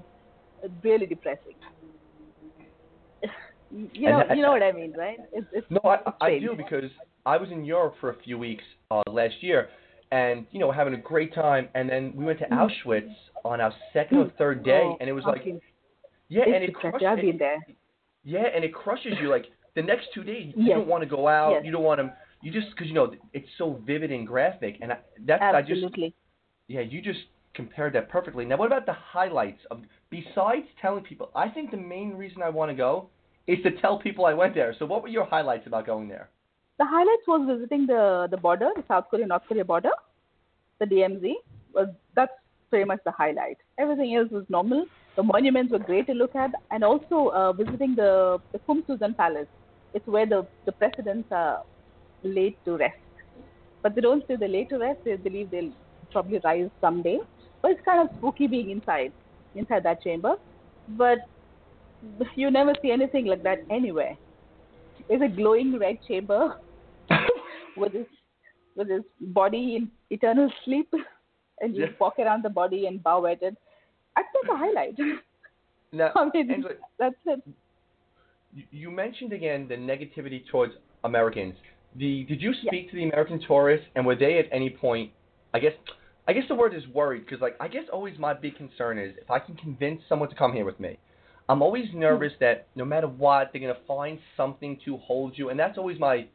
really 0.82 1.06
depressing. 1.06 1.56
You 3.92 4.10
know, 4.10 4.22
you 4.32 4.42
know 4.42 4.52
what 4.52 4.62
I 4.62 4.70
mean, 4.70 4.92
right? 4.96 5.18
It's, 5.32 5.46
it's, 5.52 5.66
no, 5.70 5.80
I, 5.84 5.98
I 6.24 6.38
do 6.38 6.54
because 6.56 6.84
I 7.26 7.36
was 7.36 7.50
in 7.50 7.64
Europe 7.64 7.94
for 8.00 8.10
a 8.10 8.16
few 8.24 8.38
weeks 8.38 8.62
uh, 8.92 9.02
last 9.10 9.34
year, 9.40 9.68
and 10.12 10.46
you 10.52 10.60
know 10.60 10.70
having 10.70 10.94
a 10.94 11.02
great 11.12 11.34
time, 11.34 11.68
and 11.74 11.90
then 11.90 12.12
we 12.14 12.24
went 12.24 12.38
to 12.38 12.46
Mm. 12.46 12.70
Auschwitz 12.70 13.12
on 13.44 13.60
our 13.60 13.74
second 13.92 14.18
or 14.18 14.30
third 14.38 14.64
day, 14.64 14.84
Oh, 14.84 14.96
and 15.00 15.10
it 15.10 15.12
was 15.12 15.24
like 15.24 15.40
okay. 15.40 15.58
yeah, 16.28 16.44
It's 16.46 16.54
and 16.54 16.62
it 16.64 16.74
crushed 16.74 17.04
I've 17.04 17.20
been 17.20 17.38
there. 17.38 17.58
yeah, 18.22 18.46
and 18.54 18.64
it 18.64 18.72
crushes 18.72 19.14
you 19.20 19.28
like 19.28 19.46
the 19.76 19.82
next 19.82 20.08
two 20.12 20.24
days. 20.24 20.52
You 20.56 20.64
Yes. 20.66 20.76
don't 20.78 20.88
want 20.88 21.02
to 21.04 21.08
go 21.08 21.28
out. 21.28 21.52
Yes. 21.52 21.64
You 21.64 21.70
don't 21.70 21.84
want 21.84 22.00
to. 22.00 22.12
You 22.42 22.50
just 22.50 22.68
because 22.70 22.88
you 22.88 22.94
know 22.94 23.12
it's 23.32 23.48
so 23.58 23.80
vivid 23.86 24.10
and 24.10 24.26
graphic, 24.26 24.78
and 24.82 24.92
I, 24.92 24.98
that's 25.24 25.42
I 25.42 25.60
just 25.62 25.82
Absolutely. 25.84 26.14
yeah, 26.68 26.80
you 26.80 27.00
just 27.00 27.20
compared 27.54 27.92
that 27.94 28.08
perfectly. 28.08 28.44
Now, 28.44 28.56
what 28.56 28.66
about 28.66 28.86
the 28.86 28.92
highlights 29.16 29.60
of 29.70 29.76
besides 30.10 30.66
telling 30.82 31.04
people? 31.04 31.30
I 31.34 31.48
think 31.48 31.70
the 31.70 31.76
main 31.94 32.10
reason 32.14 32.42
I 32.42 32.50
want 32.50 32.70
to 32.70 32.74
go 32.74 33.08
is 33.46 33.58
to 33.62 33.70
tell 33.80 33.98
people 33.98 34.26
I 34.26 34.34
went 34.34 34.54
there. 34.54 34.74
So, 34.78 34.84
what 34.86 35.02
were 35.02 35.08
your 35.08 35.24
highlights 35.24 35.66
about 35.66 35.86
going 35.86 36.08
there? 36.08 36.28
The 36.78 36.84
highlights 36.84 37.26
was 37.26 37.46
visiting 37.52 37.86
the 37.86 38.28
the 38.30 38.36
border, 38.36 38.70
the 38.76 38.84
South 38.88 39.06
Korea 39.10 39.26
North 39.26 39.46
Korea 39.48 39.64
border, 39.64 39.94
the 40.78 40.86
DMZ. 40.86 41.34
Was 41.74 41.88
that's 42.14 42.32
pretty 42.70 42.84
much 42.84 43.00
the 43.04 43.12
highlight. 43.12 43.58
Everything 43.78 44.14
else 44.14 44.30
was 44.30 44.44
normal. 44.48 44.86
The 45.16 45.22
monuments 45.22 45.72
were 45.72 45.78
great 45.78 46.06
to 46.08 46.12
look 46.12 46.34
at, 46.36 46.50
and 46.70 46.84
also 46.84 47.28
uh, 47.28 47.52
visiting 47.52 47.94
the 47.94 48.38
the 48.52 48.58
Kumsusan 48.68 49.16
Palace. 49.16 49.48
It's 49.94 50.06
where 50.06 50.26
the 50.26 50.46
the 50.66 50.72
presidents 50.72 51.28
are 51.30 51.60
laid 52.22 52.56
to 52.64 52.76
rest. 52.76 52.94
But 53.82 53.94
they 53.94 54.00
don't 54.00 54.24
say 54.26 54.36
they're 54.36 54.48
laid 54.48 54.68
to 54.70 54.78
rest. 54.78 55.00
They 55.04 55.16
believe 55.16 55.50
they'll 55.50 55.72
probably 56.10 56.40
rise 56.44 56.70
someday. 56.80 57.18
But 57.62 57.72
it's 57.72 57.80
kind 57.84 58.00
of 58.08 58.14
spooky 58.18 58.46
being 58.46 58.70
inside 58.70 59.12
inside 59.54 59.82
that 59.84 60.02
chamber. 60.02 60.34
But 60.88 61.18
you 62.34 62.50
never 62.50 62.74
see 62.82 62.90
anything 62.90 63.26
like 63.26 63.42
that 63.42 63.58
anywhere. 63.70 64.16
It's 65.08 65.22
a 65.22 65.28
glowing 65.28 65.78
red 65.78 65.96
chamber 66.06 66.54
with 67.76 67.92
his 67.92 68.06
with 68.76 68.88
his 68.90 69.02
body 69.20 69.76
in 69.76 69.90
eternal 70.10 70.50
sleep, 70.64 70.92
and 71.60 71.74
you 71.74 71.84
Yeah. 71.84 71.92
walk 71.98 72.18
around 72.18 72.44
the 72.44 72.50
body 72.50 72.86
and 72.86 73.02
bow 73.02 73.24
at 73.26 73.42
it. 73.42 73.56
I 74.16 74.22
think 74.32 74.48
a 74.52 74.56
highlight. 74.56 74.98
No, 75.92 76.10
I 76.16 76.30
mean, 76.34 76.48
Anjaly, 76.50 76.76
that's 76.98 77.14
it. 77.26 77.42
You- 78.70 78.90
mentioned 78.90 79.32
again 79.32 79.68
the 79.68 79.76
negativity 79.76 80.46
towards 80.50 80.72
Americans. 81.04 81.54
The 81.96 82.24
did 82.24 82.40
you 82.42 82.52
speak 82.66 82.90
to 82.90 82.96
the 82.96 83.04
American 83.04 83.40
tourists, 83.46 83.86
and 83.94 84.06
were 84.06 84.16
they 84.16 84.38
at 84.38 84.46
any 84.52 84.70
point? 84.70 85.12
I 85.54 85.58
guess 85.58 85.72
I 86.28 86.32
guess 86.32 86.44
the 86.48 86.54
word 86.54 86.74
is 86.74 86.86
worried 86.88 87.24
because 87.24 87.40
like 87.40 87.56
I 87.60 87.68
guess 87.68 87.84
always 87.92 88.18
my 88.18 88.34
big 88.34 88.56
concern 88.56 88.98
is 88.98 89.14
if 89.20 89.30
I 89.30 89.38
can 89.38 89.56
convince 89.56 90.02
someone 90.08 90.28
to 90.28 90.34
come 90.34 90.52
here 90.52 90.64
with 90.64 90.78
me, 90.80 90.98
I'm 91.48 91.62
always 91.62 91.88
hmm. 91.90 92.00
nervous 92.00 92.32
that 92.40 92.66
no 92.74 92.84
matter 92.84 93.08
what 93.08 93.50
they're 93.52 93.60
gonna 93.60 93.74
find 93.86 94.18
something 94.36 94.78
to 94.84 94.96
hold 94.98 95.38
you, 95.38 95.50
and 95.50 95.58
that's 95.58 95.78
always 95.78 95.98
my 95.98 96.26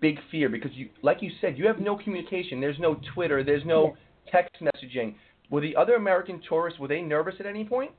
big 0.00 0.18
fear 0.30 0.48
because 0.48 0.72
you 0.74 0.88
like 1.02 1.22
you 1.22 1.30
said 1.40 1.58
you 1.58 1.66
have 1.66 1.78
no 1.78 1.96
communication. 1.96 2.60
There's 2.60 2.78
no 2.78 3.00
Twitter. 3.14 3.44
There's 3.44 3.64
no 3.64 3.96
text 4.30 4.56
messaging. 4.60 5.14
Were 5.50 5.60
the 5.60 5.76
other 5.76 5.94
American 5.94 6.40
tourists 6.48 6.78
were 6.78 6.88
they 6.88 7.00
nervous 7.00 7.34
at 7.40 7.46
any 7.46 7.64
point? 7.64 7.90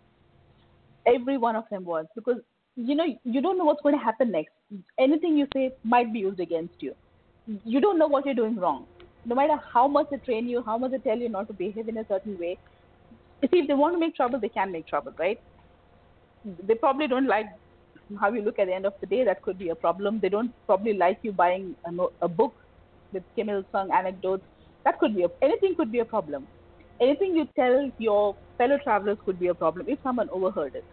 Every 1.08 1.38
one 1.38 1.56
of 1.56 1.64
them 1.72 1.84
was 1.84 2.06
because 2.16 2.40
you 2.88 2.96
know 2.96 3.06
you 3.24 3.42
don't 3.42 3.58
know 3.58 3.66
what's 3.66 3.82
going 3.82 3.98
to 3.98 4.04
happen 4.04 4.32
next. 4.32 4.52
Anything 5.00 5.38
you 5.38 5.48
say 5.54 5.72
might 5.84 6.14
be 6.14 6.20
used 6.20 6.40
against 6.40 6.76
you. 6.80 6.96
You 7.66 7.82
don't 7.82 8.00
know 8.00 8.08
what 8.08 8.26
you're 8.26 8.36
doing 8.36 8.56
wrong. 8.56 8.86
No 9.26 9.36
matter 9.36 9.58
how 9.74 9.88
much 9.88 10.10
they 10.12 10.18
train 10.18 10.48
you, 10.48 10.64
how 10.66 10.78
much 10.78 10.92
they 10.92 10.98
tell 11.00 11.18
you 11.18 11.30
not 11.30 11.48
to 11.48 11.54
behave 11.54 11.90
in 11.90 11.98
a 11.98 12.06
certain 12.08 12.38
way. 12.40 12.58
You 13.42 13.50
see, 13.52 13.60
if 13.60 13.68
they 13.68 13.74
want 13.74 13.96
to 13.96 14.00
make 14.00 14.16
trouble, 14.16 14.40
they 14.40 14.50
can 14.50 14.72
make 14.72 14.88
trouble, 14.88 15.14
right? 15.18 15.42
They 16.68 16.76
probably 16.76 17.08
don't 17.08 17.28
like 17.28 17.48
how 18.20 18.32
you 18.32 18.42
look 18.42 18.60
at 18.60 18.68
the 18.68 18.74
end 18.74 18.86
of 18.86 18.94
the 19.02 19.08
day. 19.08 19.24
That 19.26 19.42
could 19.42 19.58
be 19.58 19.70
a 19.70 19.76
problem. 19.76 20.20
They 20.22 20.30
don't 20.30 20.54
probably 20.66 20.94
like 20.94 21.20
you 21.24 21.32
buying 21.32 21.76
a, 21.86 22.06
a 22.22 22.28
book 22.28 22.54
with 23.12 23.24
Kim 23.36 23.50
Il 23.50 23.64
Sung 23.72 23.92
anecdotes. 23.92 24.44
That 24.86 25.00
could 25.00 25.16
be 25.16 25.24
a, 25.24 25.30
anything 25.42 25.76
could 25.76 25.92
be 25.92 26.00
a 26.00 26.06
problem. 26.06 26.48
Anything 27.02 27.36
you 27.36 27.48
tell 27.56 27.92
your 27.98 28.36
fellow 28.58 28.78
travelers 28.84 29.18
could 29.26 29.40
be 29.40 29.48
a 29.48 29.54
problem 29.54 29.86
if 29.90 30.00
someone 30.04 30.30
overheard 30.30 30.76
it. 30.76 30.86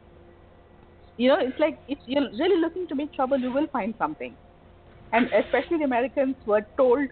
You 1.17 1.29
know, 1.29 1.39
it's 1.41 1.59
like 1.59 1.79
if 1.89 1.99
you're 2.07 2.31
really 2.33 2.61
looking 2.61 2.87
to 2.89 2.95
make 2.95 3.13
trouble, 3.15 3.39
you 3.39 3.53
will 3.53 3.67
find 3.69 3.95
something. 3.99 4.35
And 5.13 5.29
especially 5.33 5.79
the 5.79 5.85
Americans 5.85 6.37
were 6.47 6.67
told 6.77 7.09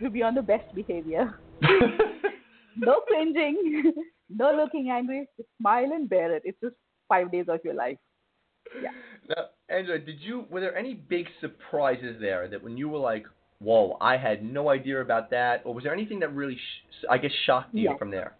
to 0.00 0.10
be 0.10 0.22
on 0.22 0.34
the 0.34 0.42
best 0.42 0.72
behavior. 0.74 1.34
no 2.76 3.00
cringing, 3.06 3.92
no 4.30 4.52
looking 4.54 4.90
angry. 4.90 5.26
Just 5.36 5.48
smile 5.60 5.92
and 5.92 6.08
bear 6.08 6.34
it. 6.34 6.42
It's 6.44 6.58
just 6.62 6.76
five 7.08 7.30
days 7.30 7.46
of 7.48 7.60
your 7.64 7.74
life. 7.74 7.98
Yeah. 8.82 8.90
Now, 9.28 9.44
Anjaly, 9.70 10.04
did 10.06 10.20
you 10.20 10.46
were 10.50 10.60
there 10.60 10.76
any 10.76 10.94
big 10.94 11.26
surprises 11.40 12.16
there 12.20 12.48
that 12.48 12.62
when 12.62 12.76
you 12.76 12.88
were 12.88 12.98
like, 12.98 13.26
"Whoa, 13.60 13.96
I 14.00 14.16
had 14.16 14.44
no 14.44 14.70
idea 14.70 15.00
about 15.00 15.30
that," 15.30 15.62
or 15.64 15.74
was 15.74 15.84
there 15.84 15.92
anything 15.92 16.20
that 16.20 16.32
really, 16.34 16.56
sh- 16.56 17.04
I 17.10 17.18
guess, 17.18 17.32
shocked 17.44 17.74
you 17.74 17.84
Yes. 17.84 17.98
from 17.98 18.10
there? 18.10 18.34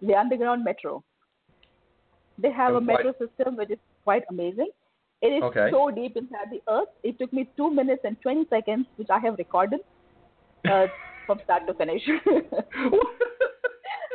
The 0.00 0.14
underground 0.14 0.64
metro. 0.64 1.02
They 2.38 2.50
have 2.50 2.74
a 2.74 2.80
metro 2.80 3.12
system 3.18 3.56
which 3.56 3.70
is 3.70 3.78
quite 4.04 4.24
amazing. 4.30 4.70
It 5.20 5.28
is 5.28 5.42
Okay. 5.44 5.70
so 5.70 5.90
deep 5.90 6.16
inside 6.16 6.50
the 6.50 6.62
earth. 6.68 6.88
It 7.02 7.18
took 7.18 7.32
me 7.32 7.48
two 7.56 7.70
minutes 7.70 8.02
and 8.04 8.20
20 8.22 8.46
seconds, 8.50 8.86
which 8.96 9.10
I 9.10 9.18
have 9.20 9.36
recorded 9.38 9.80
uh, 10.68 10.86
from 11.26 11.40
start 11.44 11.66
to 11.68 11.74
finish. 11.74 12.02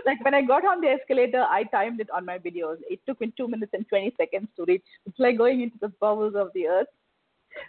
like 0.06 0.24
when 0.24 0.34
I 0.34 0.42
got 0.42 0.66
on 0.66 0.82
the 0.82 0.90
escalator, 0.90 1.44
I 1.44 1.64
timed 1.66 2.02
it 2.02 2.10
on 2.10 2.26
my 2.26 2.38
videos. 2.38 2.78
It 2.90 3.00
took 3.06 3.22
me 3.22 3.32
two 3.38 3.48
minutes 3.48 3.72
and 3.74 3.88
20 3.88 4.14
seconds 4.18 4.50
to 4.58 4.66
reach. 4.66 4.84
It's 5.06 5.20
like 5.20 5.38
going 5.38 5.62
into 5.62 5.78
the 5.80 5.90
bowels 6.02 6.36
of 6.36 6.50
the 6.54 6.68
earth. 6.68 6.88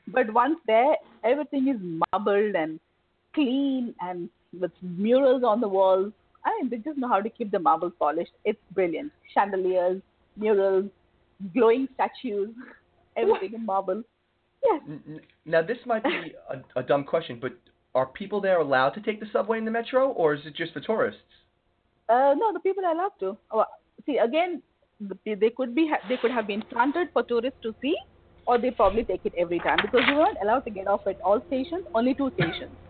But 0.09 0.33
once 0.33 0.59
there, 0.67 0.97
everything 1.25 1.69
is 1.69 1.77
marbled 2.13 2.57
and 2.57 2.81
clean 3.35 3.95
and 4.01 4.29
with 4.59 4.73
murals 4.83 5.45
on 5.45 5.61
the 5.61 5.69
walls. 5.69 6.13
I 6.45 6.51
mean, 6.61 6.71
they 6.71 6.79
just 6.79 6.99
know 6.99 7.09
how 7.09 7.21
to 7.21 7.31
keep 7.31 7.51
the 7.51 7.59
marble 7.59 7.91
polished. 7.91 8.33
It's 8.45 8.59
brilliant. 8.73 9.13
Chandeliers, 9.35 10.01
murals, 10.37 10.87
glowing 11.55 11.89
statues, 11.95 12.51
everything 13.17 13.55
in 13.55 13.65
marble. 13.65 14.03
Yes. 14.65 14.83
Now, 15.45 15.63
this 15.63 15.79
might 15.87 16.03
be 16.03 16.35
a, 16.51 16.81
a 16.81 16.83
dumb 16.83 17.05
question, 17.05 17.39
but 17.41 17.53
are 17.95 18.07
people 18.07 18.41
there 18.41 18.61
allowed 18.61 18.91
to 18.91 19.01
take 19.01 19.21
the 19.21 19.27
subway 19.33 19.59
and 19.59 19.67
the 19.67 19.71
metro, 19.71 20.11
or 20.11 20.35
is 20.35 20.41
it 20.45 20.55
just 20.55 20.73
for 20.73 20.81
tourists? 20.81 21.21
Uh, 22.09 22.35
no, 22.37 22.53
the 22.53 22.61
people 22.61 22.85
are 22.85 22.93
allowed 22.93 23.13
to. 23.21 23.37
Oh, 23.53 23.65
see, 24.07 24.19
again, 24.19 24.63
they 25.25 25.51
could 25.57 25.75
be 25.75 25.91
they 26.09 26.17
could 26.17 26.31
have 26.31 26.47
been 26.47 26.63
planted 26.63 27.09
for 27.13 27.23
tourists 27.23 27.59
to 27.63 27.75
see, 27.81 27.95
or 28.47 28.59
they 28.59 28.71
probably 28.71 29.05
take 29.05 29.21
it 29.25 29.33
every 29.39 29.59
time 29.61 29.79
because 29.83 30.01
you 30.09 30.17
weren't 30.17 30.39
allowed 30.43 30.61
to 30.61 30.71
get 30.71 30.87
off 30.89 31.07
at 31.07 31.21
all 31.21 31.43
stations, 31.47 31.85
only 31.95 32.15
two 32.15 32.31
stations. 32.35 32.73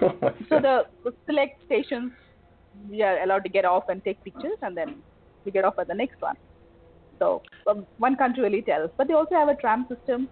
Oh 0.00 0.14
So 0.48 0.60
the, 0.60 0.82
the 1.02 1.12
select 1.26 1.60
stations 1.66 2.12
we 2.88 3.02
are 3.02 3.20
allowed 3.22 3.42
to 3.42 3.48
get 3.48 3.64
off 3.64 3.88
and 3.88 4.04
take 4.04 4.22
pictures, 4.22 4.58
and 4.62 4.76
then 4.76 5.02
we 5.44 5.50
get 5.50 5.64
off 5.64 5.78
at 5.78 5.88
the 5.88 5.94
next 5.94 6.20
one. 6.20 6.36
So 7.18 7.42
um, 7.66 7.86
one 7.98 8.16
can't 8.16 8.36
really 8.38 8.62
tell. 8.62 8.90
But 8.96 9.08
they 9.08 9.14
also 9.14 9.34
have 9.34 9.48
a 9.48 9.56
tram 9.56 9.86
system. 9.88 10.28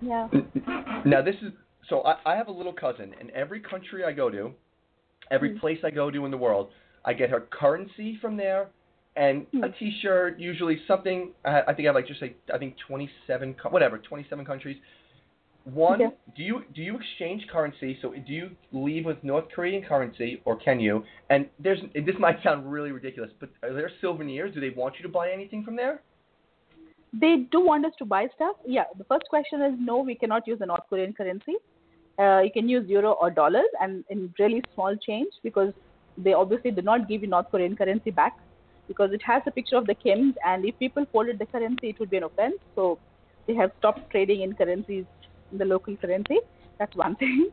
Yeah. 0.00 0.28
Now 1.04 1.22
this 1.22 1.36
is 1.42 1.52
so 1.88 2.02
I, 2.02 2.16
I 2.32 2.36
have 2.36 2.48
a 2.48 2.52
little 2.52 2.72
cousin, 2.72 3.14
and 3.20 3.30
every 3.30 3.60
country 3.60 4.04
I 4.04 4.12
go 4.12 4.30
to, 4.30 4.52
every 5.30 5.50
Mm. 5.50 5.60
place 5.60 5.78
I 5.84 5.90
go 5.90 6.10
to 6.10 6.24
in 6.24 6.30
the 6.30 6.36
world, 6.38 6.70
I 7.04 7.12
get 7.12 7.30
her 7.30 7.40
currency 7.40 8.16
from 8.20 8.36
there, 8.36 8.68
and 9.16 9.46
a 9.54 9.56
Mm. 9.68 9.78
T-shirt, 9.78 10.38
usually 10.38 10.80
something. 10.86 11.32
I, 11.44 11.62
I 11.62 11.74
think 11.74 11.80
I 11.80 11.88
have 11.90 11.94
like 11.94 12.06
just 12.06 12.22
like 12.22 12.36
I 12.52 12.58
think 12.58 12.76
27, 12.78 13.54
co- 13.54 13.68
whatever, 13.70 13.98
27 13.98 14.44
countries. 14.44 14.78
One, 15.64 16.02
Okay. 16.02 16.14
do 16.36 16.42
you 16.42 16.62
do 16.74 16.82
you 16.82 16.96
exchange 16.96 17.46
currency? 17.48 17.98
So 18.02 18.12
do 18.12 18.32
you 18.32 18.50
leave 18.72 19.06
with 19.06 19.22
North 19.24 19.48
Korean 19.54 19.82
currency, 19.82 20.42
or 20.44 20.56
can 20.56 20.78
you? 20.78 21.04
And 21.30 21.48
there's 21.58 21.80
this 21.94 22.18
might 22.18 22.42
sound 22.42 22.70
really 22.70 22.92
ridiculous, 22.92 23.32
but 23.40 23.48
are 23.62 23.72
there 23.72 23.90
souvenirs? 24.02 24.52
Do 24.52 24.60
they 24.60 24.70
want 24.70 24.96
you 24.98 25.02
to 25.04 25.08
buy 25.08 25.30
anything 25.30 25.64
from 25.64 25.74
there? 25.74 26.02
They 27.18 27.46
do 27.50 27.60
want 27.60 27.86
us 27.86 27.92
to 27.98 28.04
buy 28.04 28.28
stuff. 28.34 28.56
Yeah, 28.66 28.84
the 28.98 29.04
first 29.04 29.24
question 29.30 29.62
is 29.62 29.74
no, 29.78 30.00
we 30.00 30.14
cannot 30.14 30.46
use 30.46 30.58
the 30.58 30.66
North 30.66 30.86
Korean 30.90 31.14
currency. 31.14 31.54
Uh, 32.18 32.40
you 32.40 32.50
can 32.52 32.68
use 32.68 32.86
euro 32.88 33.12
or 33.12 33.30
dollars 33.30 33.70
and 33.80 34.04
in 34.10 34.32
really 34.38 34.62
small 34.74 34.94
change 34.96 35.32
because 35.42 35.72
they 36.18 36.32
obviously 36.32 36.70
do 36.72 36.82
not 36.82 37.08
give 37.08 37.22
you 37.22 37.28
North 37.28 37.50
Korean 37.50 37.74
currency 37.74 38.10
back 38.10 38.36
because 38.86 39.12
it 39.12 39.22
has 39.22 39.42
a 39.46 39.50
picture 39.50 39.76
of 39.76 39.86
the 39.86 39.94
Kims 39.94 40.34
and 40.44 40.64
if 40.64 40.78
people 40.78 41.06
folded 41.10 41.38
the 41.38 41.46
currency, 41.46 41.88
it 41.88 41.98
would 41.98 42.10
be 42.10 42.18
an 42.18 42.24
offense. 42.24 42.56
So 42.74 42.98
they 43.46 43.54
have 43.54 43.72
stopped 43.78 44.10
trading 44.10 44.42
in 44.42 44.54
currencies, 44.54 45.06
the 45.58 45.64
local 45.64 45.96
currency. 45.96 46.38
That's 46.78 46.94
one 46.96 47.16
thing. 47.22 47.50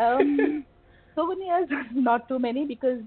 Um, 0.00 0.64
souvenirs, 1.14 1.68
not 1.92 2.28
too 2.28 2.38
many 2.38 2.64
because, 2.66 3.00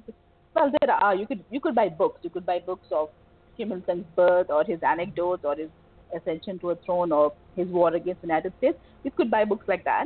well, 0.56 0.71
there 0.80 0.91
are. 0.91 1.15
You 1.15 1.26
could 1.28 1.43
you 1.50 1.60
could 1.60 1.76
buy 1.76 1.89
books. 1.89 2.19
You 2.24 2.30
could 2.30 2.45
buy 2.45 2.60
books 2.60 2.88
of 2.91 3.10
Kim 3.58 3.71
Il 3.71 3.82
Sung's 3.86 4.06
birth 4.15 4.47
or 4.50 4.63
his 4.63 4.80
anecdotes 4.84 5.43
or 5.45 5.56
his 5.56 5.69
ascension 6.15 6.60
to 6.60 6.71
a 6.71 6.76
throne 6.86 7.12
or 7.12 7.34
his 7.56 7.67
war 7.67 7.93
against 7.95 8.21
the 8.21 8.28
United 8.28 8.54
States. 8.58 8.78
You 9.04 9.12
could 9.12 9.32
buy 9.32 9.45
books 9.45 9.65
like 9.67 9.84
that. 9.86 10.06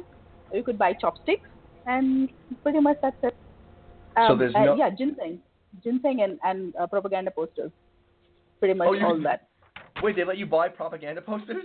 You 0.53 0.63
could 0.63 0.77
buy 0.77 0.93
chopsticks, 0.93 1.49
and 1.87 2.29
pretty 2.63 2.79
much 2.79 2.97
that's 3.01 3.15
it. 3.23 3.35
So 4.15 4.21
Um, 4.33 4.39
there's 4.39 4.55
uh, 4.55 4.65
no- 4.65 4.75
yeah, 4.75 4.89
ginseng, 4.91 5.39
ginseng, 5.83 6.21
and 6.21 6.39
and 6.43 6.75
uh, 6.77 6.87
propaganda 6.87 7.31
posters. 7.31 7.71
Pretty 8.59 8.73
much 8.75 8.87
Oh, 8.89 8.93
you- 8.93 9.05
all 9.05 9.19
that. 9.23 9.47
Wait, 10.03 10.15
they 10.15 10.23
let 10.25 10.37
you 10.37 10.45
buy 10.45 10.67
propaganda 10.69 11.21
posters? 11.21 11.63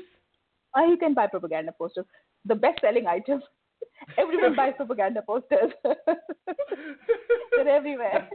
Or 0.74 0.82
you 0.86 0.96
can 0.96 1.14
buy 1.14 1.26
propaganda 1.26 1.72
posters. 1.72 2.06
The 2.46 2.54
best-selling 2.54 3.06
item. 3.06 3.42
Everyone 4.18 4.56
buys 4.56 4.72
propaganda 4.76 5.22
posters. 5.22 5.72
They're 5.84 7.68
everywhere. 7.68 8.28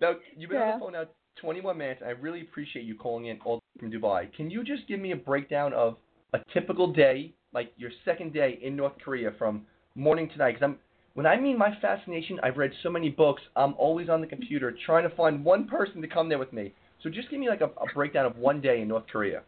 Now, 0.00 0.14
you've 0.36 0.50
been 0.50 0.60
on 0.60 0.78
the 0.78 0.84
phone 0.84 0.92
now 0.92 1.04
21 1.40 1.78
minutes. 1.78 2.02
I 2.04 2.10
really 2.10 2.42
appreciate 2.42 2.84
you 2.84 2.94
calling 2.94 3.26
in 3.26 3.38
all 3.44 3.60
from 3.78 3.90
Dubai. 3.90 4.32
Can 4.34 4.50
you 4.50 4.64
just 4.64 4.86
give 4.88 5.00
me 5.00 5.12
a 5.12 5.16
breakdown 5.16 5.72
of 5.72 5.96
a 6.32 6.38
typical 6.52 6.92
day, 6.92 7.34
like 7.52 7.72
your 7.76 7.90
second 8.04 8.32
day 8.32 8.58
in 8.62 8.76
North 8.76 8.94
Korea 9.04 9.32
from 9.38 9.62
morning 9.94 10.28
to 10.30 10.36
night? 10.38 10.54
Because 10.54 10.64
I'm, 10.64 10.78
when 11.14 11.26
I 11.26 11.38
mean 11.38 11.58
my 11.58 11.76
fascination, 11.80 12.40
I've 12.42 12.56
read 12.56 12.72
so 12.82 12.90
many 12.90 13.10
books. 13.10 13.42
I'm 13.56 13.74
always 13.78 14.08
on 14.08 14.20
the 14.20 14.26
computer 14.26 14.74
trying 14.86 15.08
to 15.08 15.14
find 15.14 15.44
one 15.44 15.66
person 15.66 16.00
to 16.02 16.08
come 16.08 16.28
there 16.28 16.38
with 16.38 16.52
me. 16.52 16.72
So 17.02 17.10
just 17.10 17.30
give 17.30 17.40
me 17.40 17.48
like 17.48 17.60
a, 17.60 17.66
a 17.66 17.92
breakdown 17.94 18.26
of 18.26 18.36
one 18.36 18.60
day 18.60 18.80
in 18.80 18.88
North 18.88 19.06
Korea. 19.10 19.42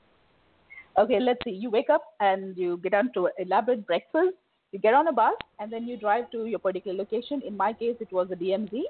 Okay, 0.96 1.18
let's 1.18 1.40
see. 1.44 1.50
You 1.50 1.70
wake 1.70 1.90
up 1.90 2.04
and 2.20 2.56
you 2.56 2.78
get 2.82 2.94
on 2.94 3.12
to 3.14 3.28
elaborate 3.38 3.86
breakfast. 3.86 4.36
You 4.72 4.78
get 4.78 4.94
on 4.94 5.08
a 5.08 5.12
bus 5.12 5.34
and 5.58 5.72
then 5.72 5.86
you 5.88 5.96
drive 5.96 6.30
to 6.30 6.46
your 6.46 6.58
particular 6.58 6.96
location. 6.96 7.42
In 7.46 7.56
my 7.56 7.72
case, 7.72 7.96
it 8.00 8.12
was 8.12 8.28
the 8.28 8.36
DMZ. 8.36 8.82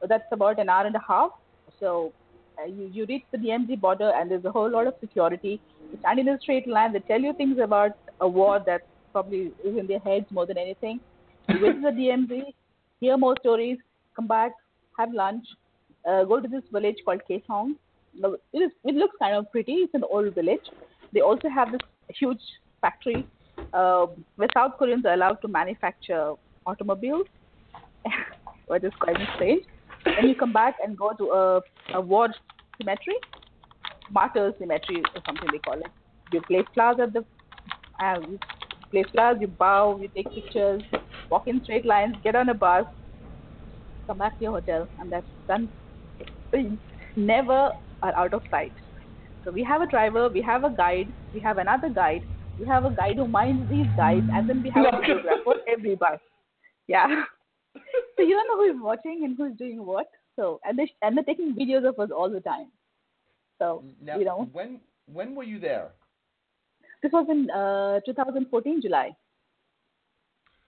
So 0.00 0.06
that's 0.08 0.24
about 0.32 0.58
an 0.58 0.68
hour 0.68 0.86
and 0.86 0.96
a 0.96 1.02
half. 1.06 1.30
So 1.78 2.12
uh, 2.58 2.66
you, 2.66 2.90
you 2.92 3.06
reach 3.06 3.24
the 3.32 3.38
DMZ 3.38 3.80
border 3.80 4.12
and 4.14 4.30
there's 4.30 4.44
a 4.44 4.50
whole 4.50 4.70
lot 4.70 4.86
of 4.86 4.94
security. 5.00 5.60
You 5.90 5.98
stand 6.00 6.18
in 6.18 6.28
a 6.28 6.38
straight 6.40 6.66
line. 6.66 6.92
They 6.92 7.00
tell 7.00 7.20
you 7.20 7.34
things 7.34 7.58
about 7.62 7.92
a 8.20 8.28
war 8.28 8.62
that 8.66 8.82
probably 9.12 9.52
is 9.64 9.76
in 9.76 9.86
their 9.86 10.00
heads 10.00 10.26
more 10.30 10.46
than 10.46 10.56
anything. 10.56 11.00
You 11.48 11.58
visit 11.58 11.82
the 11.82 11.90
DMZ, 11.90 12.42
hear 13.00 13.16
more 13.18 13.36
stories, 13.40 13.78
come 14.16 14.26
back, 14.26 14.52
have 14.98 15.12
lunch, 15.12 15.44
uh, 16.08 16.24
go 16.24 16.40
to 16.40 16.48
this 16.48 16.62
village 16.72 16.96
called 17.04 17.20
Kaesong. 17.28 17.74
It, 18.14 18.58
is, 18.58 18.70
it 18.84 18.94
looks 18.94 19.16
kind 19.18 19.36
of 19.36 19.50
pretty. 19.50 19.72
It's 19.72 19.94
an 19.94 20.04
old 20.10 20.34
village. 20.34 20.60
They 21.12 21.20
also 21.20 21.48
have 21.48 21.72
this 21.72 21.80
huge 22.18 22.40
factory 22.80 23.26
uh, 23.72 24.06
where 24.36 24.48
South 24.54 24.72
Koreans 24.78 25.04
are 25.06 25.14
allowed 25.14 25.40
to 25.42 25.48
manufacture 25.48 26.34
automobiles, 26.66 27.26
which 28.66 28.84
is 28.84 28.92
quite 29.00 29.16
strange. 29.36 29.62
Then 30.04 30.28
you 30.28 30.34
come 30.34 30.52
back 30.52 30.76
and 30.84 30.96
go 30.96 31.12
to 31.12 31.24
a, 31.30 31.60
a 31.94 32.00
war 32.00 32.28
cemetery, 32.80 33.16
martyrs 34.10 34.54
cemetery 34.58 35.02
or 35.14 35.22
something 35.26 35.48
they 35.52 35.58
call 35.58 35.78
it. 35.78 35.86
You 36.32 36.40
place 36.42 36.64
flowers 36.74 36.96
at 37.00 37.12
the, 37.12 37.24
uh, 38.02 38.18
you 38.28 38.38
place 38.90 39.06
flowers, 39.12 39.38
you 39.40 39.48
bow, 39.48 39.98
you 40.00 40.08
take 40.14 40.32
pictures, 40.34 40.82
walk 41.30 41.44
in 41.46 41.62
straight 41.62 41.86
lines, 41.86 42.16
get 42.24 42.34
on 42.34 42.48
a 42.48 42.54
bus, 42.54 42.84
come 44.06 44.18
back 44.18 44.38
to 44.38 44.44
your 44.44 44.52
hotel, 44.52 44.88
and 44.98 45.12
that's 45.12 45.26
done. 45.46 45.70
You 46.52 46.78
never 47.16 47.70
are 48.02 48.14
out 48.16 48.34
of 48.34 48.42
sight. 48.50 48.72
So 49.44 49.50
we 49.50 49.62
have 49.64 49.82
a 49.82 49.86
driver, 49.86 50.28
we 50.28 50.42
have 50.42 50.64
a 50.64 50.70
guide, 50.70 51.12
we 51.32 51.40
have 51.40 51.58
another 51.58 51.90
guide, 51.90 52.22
we 52.58 52.66
have 52.66 52.84
a 52.84 52.90
guide 52.90 53.16
who 53.16 53.26
minds 53.26 53.68
these 53.70 53.86
guides, 53.96 54.26
and 54.34 54.48
then 54.48 54.62
we 54.62 54.70
have 54.70 54.86
a 54.86 54.96
photographer 54.98 55.42
for 55.44 55.56
every 55.68 55.94
bus. 55.96 56.20
Yeah. 56.86 57.24
So 58.16 58.22
you 58.22 58.34
don't 58.36 58.46
know 58.48 58.56
who 58.64 58.76
is 58.76 58.82
watching 58.82 59.22
and 59.24 59.36
who 59.36 59.46
is 59.46 59.56
doing 59.56 59.84
what. 59.84 60.06
So 60.36 60.60
and 60.64 60.78
they 60.78 60.92
and 61.00 61.16
they're 61.16 61.24
taking 61.24 61.54
videos 61.54 61.88
of 61.88 61.98
us 61.98 62.10
all 62.14 62.28
the 62.30 62.40
time. 62.40 62.66
So 63.58 63.82
Now, 64.00 64.18
you 64.18 64.24
know, 64.26 64.48
when 64.52 64.80
when 65.06 65.34
were 65.34 65.42
you 65.42 65.58
there? 65.58 65.92
this 67.02 67.12
was 67.12 67.26
in 67.30 67.50
uh, 67.50 68.00
2014 68.06 68.82
July. 68.82 69.10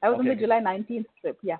I 0.02 0.08
was 0.08 0.18
on 0.18 0.26
the 0.26 0.34
July 0.34 0.60
19th 0.60 1.06
trip. 1.20 1.38
Yeah. 1.42 1.56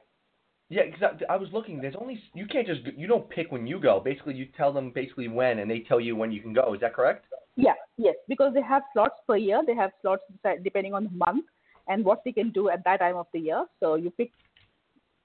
Yeah, 0.71 0.83
because 0.87 1.21
I, 1.29 1.35
I 1.35 1.37
was 1.37 1.49
looking. 1.53 1.81
There's 1.81 1.95
only 2.01 2.21
you 2.35 2.47
can't 2.47 2.67
just 2.67 2.81
you 2.97 3.07
don't 3.07 3.29
pick 3.29 3.53
when 3.53 3.67
you 3.67 3.79
go. 3.79 4.01
Basically, 4.01 4.35
you 4.35 4.47
tell 4.57 4.73
them 4.73 4.91
basically 4.95 5.29
when, 5.29 5.59
and 5.59 5.71
they 5.71 5.81
tell 5.81 6.01
you 6.01 6.17
when 6.17 6.33
you 6.33 6.41
can 6.41 6.53
go. 6.53 6.75
Is 6.75 6.81
that 6.81 6.95
correct? 6.95 7.27
Yeah, 7.57 7.75
yes, 7.97 8.17
because 8.29 8.55
they 8.55 8.63
have 8.63 8.83
slots 8.93 9.17
per 9.27 9.37
year. 9.37 9.63
They 9.67 9.75
have 9.75 9.91
slots 10.03 10.23
depending 10.63 10.95
on 10.95 11.05
the 11.05 11.11
month 11.11 11.45
and 11.89 12.05
what 12.05 12.23
they 12.25 12.33
can 12.33 12.51
do 12.51 12.71
at 12.71 12.83
that 12.85 13.01
time 13.01 13.17
of 13.17 13.27
the 13.33 13.41
year. 13.41 13.67
So 13.81 13.95
you 13.97 14.11
pick 14.11 14.33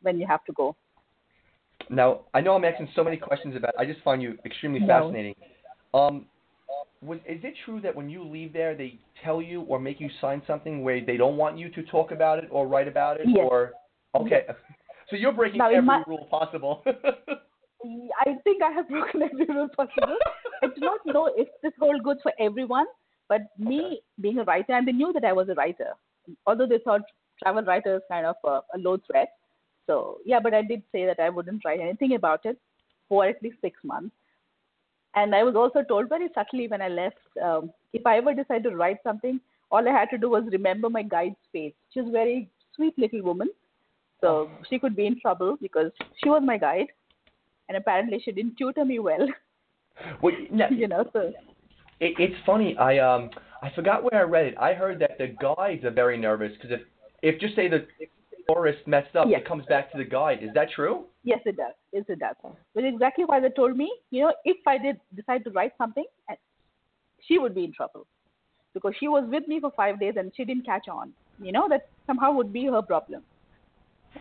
when 0.01 0.19
you 0.19 0.27
have 0.27 0.43
to 0.45 0.53
go. 0.53 0.75
Now, 1.89 2.21
I 2.33 2.41
know 2.41 2.55
I'm 2.55 2.65
asking 2.65 2.89
so 2.95 3.03
many 3.03 3.17
questions 3.17 3.55
about. 3.55 3.73
I 3.79 3.85
just 3.85 4.01
find 4.01 4.21
you 4.21 4.37
extremely 4.45 4.79
No. 4.79 4.87
fascinating. 4.87 5.35
Um, 5.93 6.25
was, 7.01 7.17
is 7.25 7.39
it 7.43 7.53
true 7.65 7.81
that 7.81 7.95
when 7.95 8.09
you 8.09 8.23
leave 8.23 8.53
there, 8.53 8.75
they 8.75 8.99
tell 9.23 9.41
you 9.41 9.61
or 9.61 9.79
make 9.79 9.99
you 9.99 10.09
sign 10.21 10.41
something 10.45 10.83
where 10.83 11.03
they 11.03 11.17
don't 11.17 11.37
want 11.37 11.57
you 11.57 11.69
to 11.69 11.83
talk 11.83 12.11
about 12.11 12.39
it 12.39 12.49
or 12.51 12.67
write 12.67 12.87
about 12.87 13.19
it? 13.19 13.25
Yes. 13.27 13.47
Or 13.49 13.71
okay, 14.13 14.45
so 15.09 15.15
you're 15.15 15.31
breaking 15.31 15.57
Now, 15.59 15.67
every 15.69 15.81
my- 15.81 16.03
rule 16.07 16.27
possible. 16.29 16.83
I 18.25 18.35
think 18.43 18.61
I 18.61 18.71
have 18.71 18.89
broken 18.95 19.21
every 19.23 19.45
rule 19.45 19.69
possible. 19.75 20.17
I 20.63 20.67
do 20.67 20.81
not 20.81 20.99
know 21.05 21.31
if 21.37 21.47
this 21.63 21.71
holds 21.79 22.03
good 22.03 22.17
for 22.21 22.33
everyone, 22.39 22.85
but 23.29 23.41
me 23.57 24.01
being 24.19 24.39
a 24.39 24.43
writer, 24.43 24.73
and 24.73 24.87
they 24.87 24.91
knew 24.91 25.13
that 25.13 25.23
I 25.23 25.33
was 25.33 25.49
a 25.49 25.53
writer, 25.55 25.93
although 26.45 26.67
they 26.67 26.79
thought 26.79 27.01
travel 27.41 27.63
writer 27.63 27.95
is 27.95 28.01
kind 28.11 28.25
of 28.25 28.35
a, 28.43 28.59
a 28.75 28.77
low 28.77 28.97
threat. 29.09 29.29
So 29.87 30.17
yeah, 30.25 30.39
but 30.41 30.53
I 30.53 30.61
did 30.61 30.83
say 30.91 31.05
that 31.05 31.19
I 31.19 31.29
wouldn't 31.29 31.63
write 31.65 31.79
anything 31.79 32.15
about 32.15 32.45
it 32.45 32.57
for 33.07 33.25
at 33.25 33.41
least 33.41 33.57
six 33.61 33.79
months. 33.83 34.13
And 35.15 35.33
I 35.33 35.43
was 35.43 35.55
also 35.55 35.81
told 35.87 36.09
very 36.09 36.27
subtly 36.35 36.67
when 36.67 36.81
I 36.81 36.89
left, 36.89 37.17
um, 37.43 37.71
if 37.93 38.05
I 38.05 38.17
ever 38.17 38.33
decide 38.33 38.63
to 38.63 38.75
write 38.75 38.97
something, 39.03 39.39
all 39.71 39.87
I 39.87 39.91
had 39.91 40.09
to 40.11 40.17
do 40.17 40.29
was 40.29 40.43
remember 40.51 40.89
my 40.89 41.01
guide's 41.01 41.35
face. 41.51 41.73
She 41.91 42.01
was 42.01 42.09
a 42.09 42.11
very 42.11 42.49
sweet 42.75 42.93
little 42.99 43.23
woman, 43.23 43.49
so 44.21 44.49
she 44.69 44.79
could 44.79 44.95
be 44.95 45.05
in 45.07 45.19
trouble 45.19 45.57
because 45.61 45.91
she 46.21 46.29
was 46.29 46.41
my 46.45 46.57
guide, 46.57 46.87
and 47.67 47.77
apparently 47.77 48.19
she 48.23 48.31
didn't 48.31 48.57
tutor 48.57 48.85
me 48.85 48.99
well. 48.99 49.27
well, 50.21 50.33
you 50.71 50.87
know, 50.87 51.05
so 51.13 51.31
It, 51.99 52.13
it's 52.19 52.35
funny. 52.45 52.77
I 52.77 52.99
um 52.99 53.29
I 53.61 53.69
forgot 53.75 54.03
where 54.03 54.21
I 54.21 54.23
read 54.23 54.45
it. 54.47 54.55
I 54.57 54.73
heard 54.73 54.99
that 54.99 55.17
the 55.17 55.27
guides 55.27 55.83
are 55.83 55.91
very 55.91 56.17
nervous 56.17 56.51
because 56.53 56.71
if 56.71 56.81
if 57.21 57.39
just 57.41 57.55
say 57.55 57.67
the 57.67 57.85
tourist 58.47 58.79
messed 58.87 59.15
up, 59.15 59.27
Yes. 59.29 59.41
it 59.41 59.47
comes 59.47 59.65
back 59.65 59.91
to 59.91 59.97
the 59.97 60.03
guide. 60.03 60.39
Is 60.41 60.49
that 60.55 60.69
true? 60.71 61.05
yes, 61.23 61.39
it 61.45 61.57
does. 61.57 61.73
Yes, 61.91 62.05
it 62.07 62.19
does. 62.19 62.35
Which 62.73 62.85
is 62.85 62.93
exactly 62.93 63.25
why 63.25 63.39
they 63.39 63.49
told 63.49 63.75
me, 63.77 63.91
you 64.09 64.21
know, 64.23 64.33
if 64.45 64.57
I 64.65 64.77
did 64.77 64.99
decide 65.15 65.43
to 65.43 65.51
write 65.51 65.73
something, 65.77 66.05
uh, 66.31 66.35
she 67.27 67.37
would 67.37 67.53
be 67.53 67.65
in 67.65 67.73
trouble 67.73 68.07
because 68.73 68.93
she 68.99 69.07
was 69.07 69.25
with 69.29 69.47
me 69.47 69.59
for 69.59 69.71
five 69.75 69.99
days 69.99 70.13
and 70.17 70.31
she 70.35 70.45
didn't 70.45 70.65
catch 70.65 70.87
on. 70.87 71.13
You 71.41 71.51
know, 71.51 71.67
that 71.69 71.89
somehow 72.07 72.31
would 72.31 72.51
be 72.51 72.65
her 72.65 72.81
problem. 72.81 73.23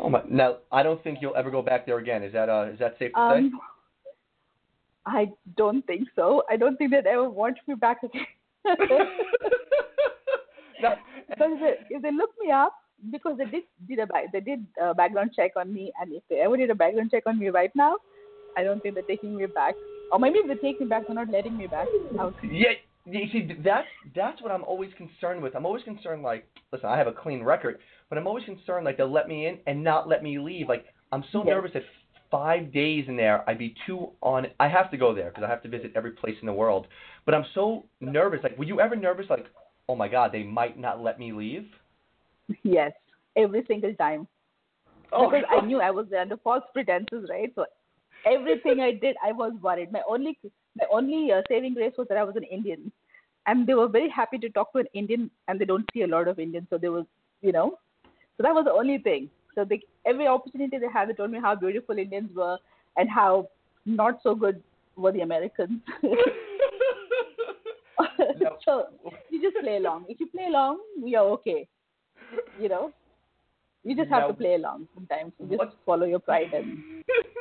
Oh 0.01 0.09
my! 0.11 0.23
Now 0.29 0.59
I 0.71 0.83
don't 0.83 1.03
think 1.03 1.19
you'll 1.21 1.37
ever 1.37 1.51
go 1.51 1.63
back 1.63 1.87
there 1.87 1.99
again. 1.99 2.23
Is 2.23 2.33
that 2.33 2.49
uh 2.49 2.69
is 2.73 2.79
that 2.79 2.97
safe 2.99 3.13
to 3.13 3.21
Um, 3.21 3.61
I 5.07 5.29
don't 5.57 5.87
think 5.87 6.09
so. 6.15 6.43
I 6.51 6.57
don't 6.57 6.77
think 6.77 6.91
they'd 6.91 7.07
ever 7.07 7.29
want 7.29 7.57
me 7.67 7.75
back 7.75 7.99
again. 8.03 8.27
no. 10.81 10.95
because 11.29 11.51
if 11.53 11.61
they, 11.61 11.97
if 11.97 12.03
they 12.03 12.13
look 12.13 12.31
me 12.39 12.51
up, 12.51 12.75
because 13.11 13.39
they 13.39 13.45
did 13.47 13.63
did 13.89 13.99
a 13.99 14.07
they 14.33 14.41
did 14.41 14.67
a 14.81 14.95
background 14.95 15.31
check 15.35 15.53
on 15.57 15.73
me, 15.73 15.93
and 16.01 16.13
if 16.13 16.23
they 16.29 16.37
ever 16.41 16.57
did 16.57 16.71
a 16.71 16.75
background 16.75 17.11
check 17.11 17.25
on 17.27 17.39
me 17.39 17.49
right 17.49 17.75
now, 17.75 17.97
I 18.57 18.65
don't 18.65 18.83
think 18.83 18.95
they're 18.95 19.05
taking 19.05 19.37
me 19.37 19.47
back. 19.47 19.75
Or 20.11 20.19
maybe 20.19 20.39
if 20.39 20.49
they 20.49 20.55
take 20.57 20.81
me 20.81 20.87
back, 20.87 21.07
they're 21.07 21.15
not 21.15 21.31
letting 21.31 21.57
me 21.57 21.67
back 21.67 21.87
out. 22.19 22.35
Yeah, 22.43 22.73
you 23.11 23.29
see, 23.33 23.49
that's 23.65 23.87
that's 24.15 24.43
what 24.43 24.53
I'm 24.53 24.65
always 24.65 24.91
concerned 24.97 25.43
with. 25.43 25.55
I'm 25.55 25.67
always 25.67 25.85
concerned, 25.85 26.23
like, 26.23 26.47
listen, 26.73 26.89
I 26.89 26.99
have 26.99 27.07
a 27.07 27.13
clean 27.13 27.43
record, 27.43 27.79
but 28.09 28.19
I'm 28.19 28.27
always 28.27 28.45
concerned, 28.45 28.85
like, 28.85 28.97
they'll 28.97 29.11
let 29.11 29.29
me 29.29 29.47
in 29.47 29.59
and 29.67 29.83
not 29.83 30.09
let 30.09 30.23
me 30.23 30.39
leave. 30.39 30.69
Like, 30.69 30.87
I'm 31.13 31.25
so 31.33 31.39
Yes. 31.39 31.55
nervous 31.55 31.73
that 31.75 31.85
five 32.31 32.73
days 32.73 33.07
in 33.09 33.17
there, 33.17 33.49
I'd 33.49 33.59
be 33.59 33.75
too 33.87 34.11
on. 34.23 34.47
I 34.61 34.69
have 34.69 34.91
to 34.91 34.97
go 34.97 35.15
there 35.15 35.31
because 35.31 35.45
I 35.45 35.49
have 35.49 35.63
to 35.63 35.69
visit 35.69 35.93
every 35.95 36.13
place 36.13 36.37
in 36.41 36.47
the 36.47 36.53
world. 36.53 36.87
But 37.25 37.35
I'm 37.35 37.47
so 37.55 37.85
nervous. 38.01 38.41
Like, 38.43 38.59
were 38.59 38.65
you 38.65 38.81
ever 38.81 38.97
nervous? 38.97 39.27
Like, 39.31 39.47
oh 39.89 39.97
my 39.97 40.09
God, 40.09 40.33
they 40.33 40.43
might 40.43 40.79
not 40.79 41.03
let 41.03 41.19
me 41.19 41.33
leave. 41.33 41.67
Yes, 42.63 42.93
every 43.37 43.65
single 43.67 43.95
time. 43.95 44.27
Oh, 45.13 45.31
because 45.31 45.45
I 45.51 45.65
knew 45.65 45.81
I 45.81 45.91
was 45.91 46.07
there 46.11 46.21
under 46.21 46.37
false 46.37 46.65
pretenses, 46.75 47.29
right? 47.31 47.51
So 47.55 47.65
everything 48.27 48.81
I 48.81 48.93
did, 48.93 49.17
I 49.25 49.33
was 49.33 49.53
worried. 49.63 49.91
My 49.91 50.03
only 50.09 50.39
my 50.79 50.87
only 50.93 51.33
uh, 51.33 51.43
saving 51.49 51.75
grace 51.75 51.93
was 51.99 52.07
that 52.09 52.19
I 52.19 52.25
was 52.25 52.37
an 52.37 52.45
Indian, 52.45 52.91
and 53.47 53.67
they 53.67 53.75
were 53.75 53.89
very 53.89 54.09
happy 54.09 54.39
to 54.39 54.49
talk 54.51 54.73
to 54.73 54.79
an 54.79 54.87
Indian, 54.95 55.31
and 55.49 55.61
they 55.61 55.65
don't 55.65 55.89
see 55.93 56.03
a 56.03 56.07
lot 56.07 56.29
of 56.29 56.39
Indians, 56.39 56.67
so 56.71 56.79
they 56.79 56.89
was, 56.89 57.05
you 57.43 57.53
know, 57.53 57.79
so 58.37 58.43
that 58.43 58.55
was 58.55 58.65
the 58.65 58.73
only 58.73 58.99
thing. 58.99 59.29
So 59.55 59.65
they 59.65 59.81
every 60.07 60.27
opportunity 60.29 60.79
they 60.79 60.89
had, 60.93 61.09
they 61.09 61.15
told 61.15 61.31
me 61.33 61.41
how 61.41 61.55
beautiful 61.57 61.99
Indians 61.99 62.31
were 62.35 62.59
and 62.97 63.11
how 63.11 63.49
not 63.87 64.21
so 64.23 64.35
good 64.35 64.63
were 64.97 65.11
the 65.13 65.23
Americans. 65.23 65.81
So 68.65 68.89
you 69.31 69.41
just 69.43 69.57
play 69.63 69.77
along. 69.77 70.05
If 70.09 70.21
you 70.21 70.27
play 70.27 70.47
along, 70.47 70.79
you're 71.03 71.29
okay. 71.37 71.67
You 72.61 72.69
know, 72.69 72.93
you 73.83 73.97
just 73.97 74.11
have 74.11 74.23
Now- 74.23 74.29
to 74.29 74.35
play 74.35 74.55
along 74.55 74.87
sometimes. 74.95 75.33
You 75.41 75.47
just 75.47 75.59
What- 75.59 75.75
follow 75.87 76.07
your 76.07 76.19
pride 76.21 76.53
and 76.53 77.03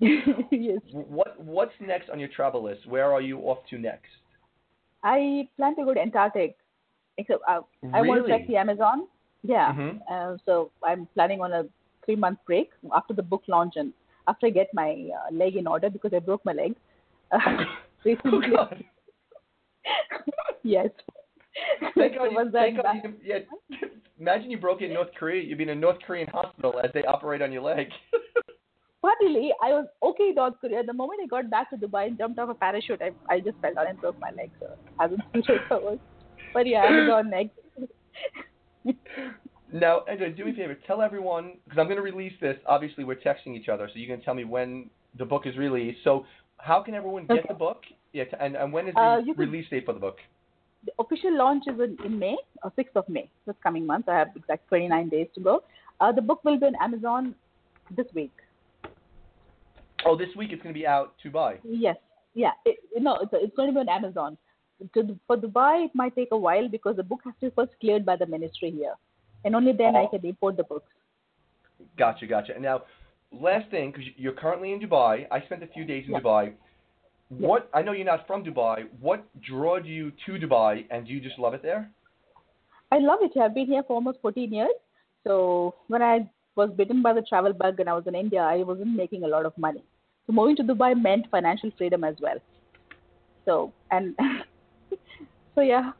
yes. 0.50 0.80
what 0.92 1.38
What's 1.42 1.72
next 1.80 2.08
on 2.10 2.18
your 2.18 2.28
travel 2.28 2.62
list? 2.62 2.86
Where 2.86 3.12
are 3.12 3.20
you 3.20 3.38
off 3.40 3.58
to 3.70 3.78
next? 3.78 4.06
I 5.02 5.48
plan 5.56 5.76
to 5.76 5.84
go 5.84 5.94
to 5.94 6.00
Antarctic. 6.00 6.56
Except 7.16 7.42
uh, 7.48 7.60
I 7.92 8.02
want 8.02 8.18
to 8.18 8.26
Really? 8.26 8.28
check 8.30 8.46
the 8.46 8.56
Amazon. 8.56 9.08
Yeah. 9.42 9.72
Mhm. 9.72 10.00
Uh, 10.10 10.36
so 10.46 10.70
I'm 10.84 11.06
planning 11.14 11.40
on 11.40 11.52
a 11.52 11.64
three 12.04 12.16
month 12.16 12.38
break 12.46 12.70
after 12.94 13.12
the 13.12 13.22
book 13.22 13.42
launch 13.48 13.74
and 13.76 13.92
after 14.28 14.46
I 14.46 14.50
get 14.50 14.68
my 14.72 15.10
uh, 15.18 15.34
leg 15.34 15.56
in 15.56 15.66
order 15.66 15.90
because 15.90 16.12
I 16.14 16.20
broke 16.20 16.44
my 16.44 16.52
leg 16.52 16.76
uh, 17.32 17.38
Oh 17.38 17.64
recently. 18.04 18.56
Yes. 20.62 20.88
Thank 21.96 22.14
God, 22.14 22.30
you, 22.30 22.50
thank 22.52 22.76
God 22.82 22.96
you, 23.02 23.14
yeah. 23.24 23.38
Imagine 24.20 24.50
you 24.50 24.58
broke 24.58 24.82
it 24.82 24.86
in 24.86 24.94
North 24.94 25.08
Korea. 25.18 25.42
You'd 25.42 25.58
be 25.58 25.64
in 25.64 25.70
a 25.70 25.74
North 25.74 25.98
Korean 26.06 26.28
hospital 26.28 26.80
as 26.82 26.90
they 26.92 27.04
operate 27.04 27.42
on 27.42 27.52
your 27.52 27.62
leg. 27.62 27.88
Funnily, 29.00 29.52
I 29.62 29.68
was 29.70 29.86
okay 30.02 30.30
in 30.30 30.34
North 30.34 30.54
Korea. 30.60 30.82
The 30.82 30.92
moment 30.92 31.20
I 31.22 31.26
got 31.26 31.48
back 31.50 31.70
to 31.70 31.76
Dubai 31.76 32.06
and 32.08 32.18
jumped 32.18 32.38
off 32.38 32.48
a 32.48 32.54
parachute, 32.54 33.00
I, 33.00 33.10
I 33.32 33.38
just 33.40 33.56
fell 33.62 33.74
down 33.74 33.86
and 33.86 34.00
broke 34.00 34.18
my 34.20 34.30
leg. 34.36 34.50
So 34.58 34.66
I 34.98 35.02
haven't 35.04 35.22
recovered. 35.48 36.00
But 36.52 36.66
yeah, 36.66 36.84
Amazon 36.84 37.30
next. 37.36 37.52
now, 39.72 40.00
Anjaly, 40.10 40.36
do 40.36 40.44
me 40.44 40.50
a 40.50 40.54
favor. 40.54 40.76
Tell 40.86 41.00
everyone 41.02 41.52
because 41.64 41.78
I'm 41.78 41.86
going 41.86 41.96
to 41.96 42.02
release 42.02 42.32
this. 42.40 42.56
Obviously, 42.66 43.04
we're 43.04 43.16
texting 43.16 43.56
each 43.56 43.68
other, 43.68 43.88
so 43.92 43.98
you 43.98 44.06
can 44.08 44.20
tell 44.20 44.34
me 44.34 44.44
when 44.44 44.90
the 45.16 45.24
book 45.24 45.46
is 45.46 45.56
released. 45.56 45.98
So, 46.02 46.24
how 46.56 46.82
can 46.82 46.94
everyone 46.94 47.26
get 47.26 47.38
Okay. 47.38 47.48
the 47.48 47.54
book? 47.54 47.82
Yeah, 48.12 48.24
and 48.40 48.56
and 48.56 48.72
when 48.72 48.88
is 48.88 48.94
the 48.94 49.00
Uh, 49.00 49.20
release 49.36 49.68
date 49.70 49.84
for 49.84 49.92
the 49.92 50.00
book? 50.00 50.16
The 50.84 50.92
official 50.98 51.36
launch 51.36 51.64
is 51.68 51.78
in, 51.78 51.96
in 52.04 52.18
May, 52.18 52.36
or 52.64 52.72
6th 52.78 52.96
of 52.96 53.08
May, 53.08 53.28
this 53.46 53.54
coming 53.62 53.84
month. 53.86 54.08
I 54.08 54.16
have 54.18 54.28
exact 54.34 54.66
29 54.68 55.08
days 55.08 55.28
to 55.34 55.40
go. 55.40 55.62
Uh, 56.00 56.10
the 56.12 56.22
book 56.22 56.42
will 56.44 56.58
be 56.58 56.66
on 56.66 56.74
Amazon 56.80 57.34
this 57.96 58.06
week. 58.14 58.32
Oh, 60.08 60.16
this 60.16 60.34
week 60.36 60.50
it's 60.52 60.62
going 60.62 60.74
to 60.74 60.78
be 60.78 60.86
out 60.86 61.14
to 61.22 61.30
buy. 61.30 61.56
Yes. 61.64 61.96
Yeah. 62.34 62.52
It, 62.64 62.78
no, 62.98 63.16
it's, 63.16 63.30
it's 63.34 63.54
going 63.56 63.68
to 63.68 63.74
be 63.74 63.80
on 63.80 63.88
Amazon. 63.90 64.38
To, 64.94 65.18
for 65.26 65.36
Dubai, 65.36 65.84
it 65.86 65.90
might 65.94 66.14
take 66.14 66.28
a 66.32 66.36
while 66.36 66.68
because 66.68 66.96
the 66.96 67.02
book 67.02 67.20
has 67.24 67.34
to 67.40 67.50
be 67.50 67.54
first 67.54 67.72
cleared 67.80 68.06
by 68.06 68.16
the 68.16 68.26
ministry 68.26 68.70
here. 68.70 68.94
And 69.44 69.54
only 69.54 69.72
then 69.72 69.96
I 69.96 70.04
Oh. 70.04 70.08
can 70.08 70.24
import 70.24 70.56
the 70.56 70.64
books. 70.64 70.90
Gotcha, 71.98 72.26
gotcha. 72.26 72.54
And 72.54 72.62
now, 72.62 72.82
last 73.32 73.70
thing, 73.70 73.90
because 73.90 74.06
you're 74.16 74.32
currently 74.44 74.72
in 74.72 74.80
Dubai. 74.80 75.26
I 75.30 75.40
spent 75.42 75.62
a 75.62 75.66
few 75.66 75.84
days 75.84 76.04
in 76.06 76.12
Yeah. 76.12 76.20
Dubai. 76.20 76.44
Yeah. 76.46 77.46
What 77.48 77.68
I 77.74 77.82
know 77.82 77.92
you're 77.92 78.06
not 78.06 78.26
from 78.26 78.42
Dubai. 78.44 78.86
What 79.00 79.24
drew 79.42 79.82
you 79.84 80.12
to 80.24 80.32
Dubai, 80.44 80.86
and 80.90 81.06
do 81.06 81.12
you 81.12 81.20
just 81.20 81.38
love 81.38 81.52
it 81.54 81.62
there? 81.62 81.90
I 82.90 82.98
love 82.98 83.18
it. 83.20 83.36
I've 83.36 83.54
been 83.54 83.66
here 83.66 83.82
for 83.82 83.94
almost 83.94 84.18
14 84.22 84.50
years. 84.50 84.78
So 85.24 85.74
when 85.88 86.00
I 86.02 86.30
was 86.56 86.70
bitten 86.70 87.02
by 87.02 87.12
the 87.12 87.22
travel 87.22 87.52
bug 87.52 87.80
and 87.80 87.88
I 87.90 87.92
was 87.92 88.06
in 88.06 88.14
India, 88.14 88.40
I 88.40 88.62
wasn't 88.62 88.96
making 88.96 89.24
a 89.24 89.28
lot 89.28 89.44
of 89.44 89.56
money. 89.58 89.84
So 90.28 90.34
moving 90.34 90.56
to 90.56 90.62
Dubai 90.62 90.94
meant 91.00 91.26
financial 91.30 91.70
freedom 91.78 92.04
as 92.04 92.16
well. 92.20 92.36
So 93.46 93.72
and 93.90 94.14
so 95.54 95.62
yeah, 95.62 95.92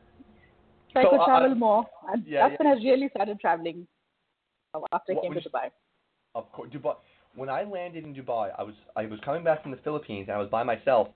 so 0.93 1.01
I 1.01 1.05
So, 1.05 1.11
could 1.11 1.21
uh, 1.21 1.25
travel 1.25 1.53
uh, 1.53 1.55
more, 1.55 1.87
and 2.13 2.25
yeah, 2.27 2.49
that's 2.49 2.59
when 2.61 2.69
I 2.69 2.75
really 2.75 3.09
started 3.09 3.41
traveling 3.41 3.87
after 4.93 5.13
I 5.13 5.17
came 5.23 5.35
to 5.35 5.41
Dubai. 5.41 5.71
Of 6.35 6.53
course, 6.53 6.71
Dubai. 6.71 6.95
When 7.35 7.49
I 7.49 7.63
landed 7.65 8.05
in 8.05 8.15
Dubai, 8.15 8.51
I 8.59 8.63
was 8.63 8.75
I 8.97 9.07
was 9.07 9.19
coming 9.25 9.45
back 9.45 9.63
from 9.63 9.71
the 9.73 9.79
Philippines 9.79 10.27
and 10.29 10.37
I 10.37 10.39
was 10.39 10.49
by 10.51 10.63
myself, 10.63 11.09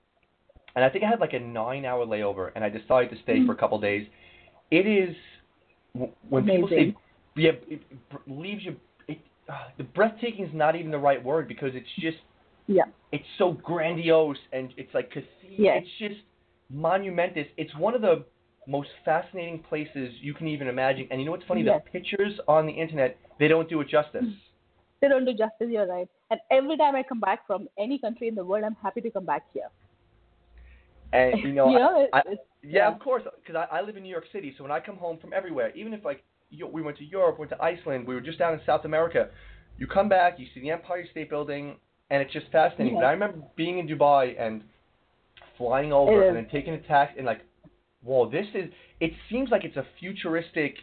and 0.75 0.83
I 0.83 0.89
think 0.89 1.03
I 1.03 1.09
had 1.09 1.19
like 1.19 1.33
a 1.33 1.39
nine-hour 1.39 2.05
layover, 2.05 2.51
and 2.55 2.63
I 2.63 2.69
decided 2.69 3.09
to 3.11 3.21
stay 3.23 3.39
Mhm. 3.39 3.45
for 3.45 3.53
a 3.53 3.55
couple 3.55 3.79
days. 3.79 4.07
It 4.71 4.87
is 4.87 5.15
when 6.29 6.45
people 6.45 6.69
say 6.69 6.95
yeah, 7.35 7.51
it, 7.69 7.81
it 7.91 8.21
leaves 8.27 8.63
you. 8.65 8.75
It, 9.07 9.19
uh, 9.49 9.69
the 9.77 9.83
breathtaking 9.83 10.45
is 10.45 10.53
not 10.53 10.75
even 10.75 10.91
the 10.91 10.97
right 10.97 11.23
word 11.23 11.47
because 11.47 11.71
it's 11.75 11.93
just 11.99 12.17
Yeah. 12.67 12.83
it's 13.11 13.25
so 13.37 13.51
grandiose 13.51 14.37
and 14.51 14.73
it's 14.77 14.93
like 14.93 15.09
cathedral. 15.09 15.29
Yes. 15.49 15.83
It's 15.83 16.13
just 16.13 16.21
monumentous. 16.69 17.47
It's 17.57 17.75
one 17.75 17.93
of 17.93 18.01
the 18.01 18.23
most 18.67 18.89
fascinating 19.03 19.59
places 19.59 20.13
you 20.21 20.33
can 20.33 20.47
even 20.47 20.67
imagine. 20.67 21.07
And 21.11 21.19
you 21.19 21.25
know 21.25 21.31
what's 21.31 21.45
funny? 21.45 21.63
Yes. 21.63 21.81
The 21.85 21.91
pictures 21.91 22.39
on 22.47 22.65
the 22.65 22.71
internet 22.71 23.17
they 23.39 23.47
don't 23.47 23.69
do 23.69 23.81
it 23.81 23.89
justice. 23.89 24.23
They 25.01 25.09
don't 25.09 25.25
do 25.25 25.33
justice. 25.33 25.67
You're 25.69 25.85
right. 25.85 26.07
And 26.31 26.39
every 26.49 26.77
time 26.77 26.95
I 26.95 27.03
come 27.03 27.19
back 27.19 27.45
from 27.45 27.67
any 27.77 27.99
country 27.99 28.29
in 28.29 28.35
the 28.35 28.45
world, 28.45 28.63
I'm 28.63 28.77
happy 28.81 29.01
to 29.01 29.11
come 29.11 29.25
back 29.25 29.43
here. 29.53 29.67
And 31.11 31.41
you 31.43 31.51
know, 31.51 31.69
know, 31.77 32.07
I, 32.13 32.19
it's, 32.19 32.41
yeah, 32.61 32.71
yeah. 32.71 32.93
of 32.93 32.99
course, 32.99 33.21
because 33.35 33.67
I, 33.69 33.79
I 33.79 33.81
live 33.81 33.97
in 33.97 34.03
New 34.03 34.09
York 34.09 34.23
City. 34.31 34.53
So 34.57 34.63
when 34.63 34.71
I 34.71 34.79
come 34.79 34.95
home 34.95 35.17
from 35.19 35.33
everywhere, 35.33 35.75
even 35.75 35.93
if 35.93 36.05
like 36.05 36.23
you, 36.51 36.67
we 36.67 36.81
went 36.81 36.97
to 36.99 37.03
Europe, 37.03 37.37
went 37.37 37.51
to 37.51 37.61
Iceland, 37.61 38.07
we 38.07 38.15
were 38.15 38.21
just 38.21 38.39
down 38.39 38.53
in 38.53 38.61
South 38.65 38.85
America, 38.85 39.27
you 39.77 39.87
come 39.87 40.07
back, 40.07 40.39
you 40.39 40.47
see 40.53 40.61
the 40.61 40.71
Empire 40.71 41.05
State 41.11 41.29
Building, 41.29 41.75
and 42.13 42.21
it's 42.21 42.31
just 42.31 42.45
fascinating. 42.51 42.99
Yeah. 42.99 43.07
I 43.07 43.11
remember 43.11 43.39
being 43.55 43.79
in 43.79 43.87
Dubai 43.87 44.39
and 44.39 44.61
flying 45.57 45.91
over 45.91 46.21
and 46.27 46.37
then 46.37 46.47
taking 46.51 46.75
a 46.75 46.81
taxi 46.81 47.17
and 47.17 47.25
like, 47.25 47.41
whoa, 48.03 48.29
this 48.29 48.45
is. 48.53 48.69
It 48.99 49.13
seems 49.29 49.49
like 49.49 49.63
it's 49.63 49.77
a 49.77 49.85
futuristic 49.99 50.75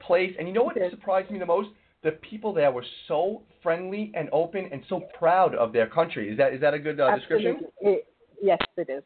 place. 0.00 0.32
And 0.38 0.46
you 0.46 0.54
know 0.54 0.62
what 0.62 0.76
surprised 0.90 1.30
me 1.32 1.40
the 1.40 1.46
most? 1.46 1.70
The 2.04 2.12
people 2.30 2.52
there 2.54 2.70
were 2.70 2.84
so 3.08 3.42
friendly 3.64 4.12
and 4.14 4.28
open 4.32 4.68
and 4.72 4.82
so 4.88 5.00
proud 5.18 5.56
of 5.56 5.72
their 5.72 5.88
country. 5.88 6.30
Is 6.30 6.38
that 6.38 6.54
is 6.54 6.60
that 6.60 6.72
a 6.72 6.78
good 6.78 7.00
uh, 7.00 7.16
description? 7.16 7.66
It- 7.80 8.06
yes, 8.40 8.58
it 8.76 8.88
is. 8.88 9.02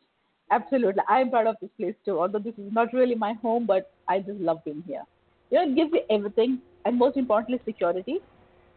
Absolutely. 0.51 1.03
I'm 1.09 1.31
proud 1.31 1.47
of 1.47 1.57
this 1.63 1.71
place 1.79 1.95
too. 2.05 2.21
Although 2.21 2.41
this 2.41 2.55
is 2.59 2.71
not 2.73 2.93
really 2.93 3.15
my 3.15 3.33
home, 3.35 3.65
but 3.65 3.91
I 4.07 4.19
just 4.19 4.41
love 4.41 4.63
being 4.67 4.83
here. 4.87 5.05
You 5.51 5.59
know, 5.59 5.73
it 5.73 5.77
gives 5.77 5.93
you 5.95 6.03
everything, 6.11 6.59
and 6.85 6.99
most 6.99 7.17
importantly, 7.17 7.61
security. 7.65 8.17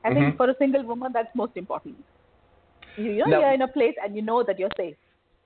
I 0.06 0.10
Mhm. 0.10 0.14
think 0.14 0.38
for 0.38 0.50
a 0.50 0.56
single 0.58 0.84
woman, 0.84 1.12
that's 1.12 1.36
most 1.36 1.58
important. 1.58 1.98
You, 2.98 3.12
you 3.12 3.18
know, 3.20 3.26
Now- 3.26 3.40
you're 3.42 3.54
in 3.54 3.62
a 3.62 3.68
place 3.68 3.96
and 4.04 4.16
you 4.16 4.22
know 4.22 4.44
that 4.44 4.60
you're 4.60 4.70
safe. 4.78 4.96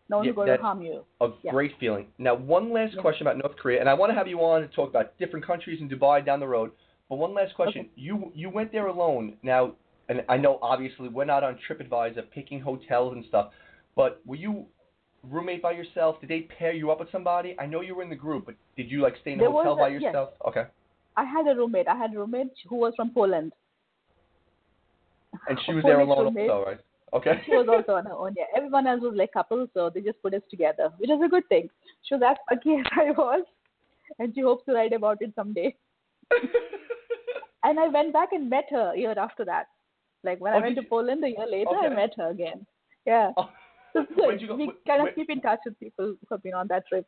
No 0.09 0.17
one's 0.17 0.27
Yeah, 0.27 0.33
going 0.33 0.47
to 0.47 0.57
harm 0.57 0.81
you. 0.81 1.03
A 1.19 1.29
Yeah. 1.43 1.51
great 1.51 1.75
feeling. 1.79 2.07
Now, 2.17 2.33
one 2.35 2.71
last 2.71 2.93
Yeah. 2.95 3.01
question 3.01 3.27
about 3.27 3.37
North 3.37 3.57
Korea, 3.57 3.79
and 3.81 3.89
I 3.89 3.93
want 3.93 4.09
to 4.09 4.13
have 4.15 4.27
you 4.27 4.39
on 4.41 4.61
to 4.61 4.67
talk 4.69 4.89
about 4.89 5.17
different 5.17 5.45
countries 5.45 5.81
in 5.81 5.89
Dubai 5.89 6.23
down 6.25 6.39
the 6.39 6.47
road. 6.47 6.71
But 7.09 7.17
one 7.17 7.33
last 7.33 7.55
question: 7.55 7.81
Okay. 7.81 7.91
you 7.95 8.31
you 8.33 8.49
went 8.49 8.71
there 8.71 8.87
alone. 8.87 9.37
Now, 9.43 9.73
and 10.09 10.23
I 10.29 10.37
know 10.37 10.59
obviously 10.61 11.09
we're 11.09 11.25
not 11.25 11.43
on 11.43 11.57
TripAdvisor 11.57 12.29
picking 12.31 12.61
hotels 12.61 13.13
and 13.15 13.25
stuff, 13.25 13.53
but 13.95 14.21
were 14.25 14.37
you 14.37 14.65
roommate 15.23 15.61
by 15.61 15.71
yourself? 15.71 16.19
Did 16.21 16.29
they 16.29 16.41
pair 16.43 16.71
you 16.71 16.89
up 16.91 16.99
with 16.99 17.11
somebody? 17.11 17.55
I 17.59 17.65
know 17.65 17.81
you 17.81 17.93
were 17.95 18.03
in 18.03 18.09
the 18.09 18.15
group, 18.15 18.45
but 18.45 18.55
did 18.77 18.89
you 18.89 19.01
like 19.01 19.17
stay 19.17 19.33
in 19.33 19.39
a 19.39 19.43
There 19.43 19.51
hotel 19.51 19.73
a- 19.73 19.77
by 19.77 19.87
yes. 19.89 20.03
yourself? 20.03 20.29
Okay. 20.45 20.65
I 21.17 21.25
had 21.25 21.47
a 21.47 21.55
roommate. 21.55 21.87
I 21.89 21.95
had 21.95 22.13
a 22.13 22.19
roommate 22.19 22.53
who 22.69 22.75
was 22.77 22.93
from 22.95 23.09
Poland. 23.13 23.51
And 25.49 25.59
she 25.65 25.73
was 25.73 25.83
there 25.83 25.99
alone 25.99 26.25
roommate. 26.25 26.49
also, 26.49 26.65
right? 26.65 26.79
Okay. 27.13 27.41
She 27.45 27.51
was 27.51 27.67
also 27.69 27.93
on 27.93 28.05
her 28.05 28.13
own. 28.13 28.33
Yeah, 28.37 28.45
everyone 28.55 28.85
else 28.87 29.01
was 29.01 29.13
like 29.15 29.31
couples, 29.31 29.69
so 29.73 29.89
they 29.89 30.01
just 30.01 30.21
put 30.21 30.33
us 30.33 30.41
together, 30.49 30.91
which 30.97 31.09
is 31.09 31.19
a 31.23 31.29
good 31.29 31.47
thing. 31.47 31.69
She 32.03 32.15
was 32.15 32.21
as 32.25 32.37
lucky 32.51 32.75
as 32.79 32.85
I 32.91 33.11
was, 33.11 33.45
and 34.19 34.33
she 34.35 34.41
hopes 34.41 34.65
to 34.65 34.73
write 34.73 34.93
about 34.93 35.21
it 35.21 35.31
someday. 35.35 35.75
And 37.63 37.79
I 37.79 37.87
went 37.89 38.13
back 38.13 38.29
and 38.31 38.49
met 38.49 38.65
her 38.71 38.93
a 38.93 38.97
year 38.97 39.15
after 39.17 39.43
that. 39.45 39.65
Like 40.23 40.39
when 40.39 40.53
Oh, 40.53 40.57
I 40.57 40.61
went 40.61 40.75
to 40.77 40.83
you? 40.83 40.87
Poland 40.87 41.23
a 41.23 41.29
year 41.29 41.45
later, 41.49 41.69
I 41.71 41.89
met 41.89 42.11
her 42.17 42.29
again. 42.29 42.65
Yeah. 43.05 43.31
Oh, 43.37 43.49
So 43.93 44.01
it's 44.01 44.11
where'd 44.15 44.41
you 44.41 44.47
go? 44.47 44.55
We 44.55 44.67
kind 44.87 45.01
where- 45.03 45.09
of 45.09 45.15
keep 45.15 45.29
in 45.29 45.41
touch 45.41 45.59
with 45.65 45.77
people 45.79 46.05
who 46.19 46.27
have 46.35 46.43
been 46.43 46.53
on 46.53 46.67
that 46.69 46.87
trip. 46.87 47.05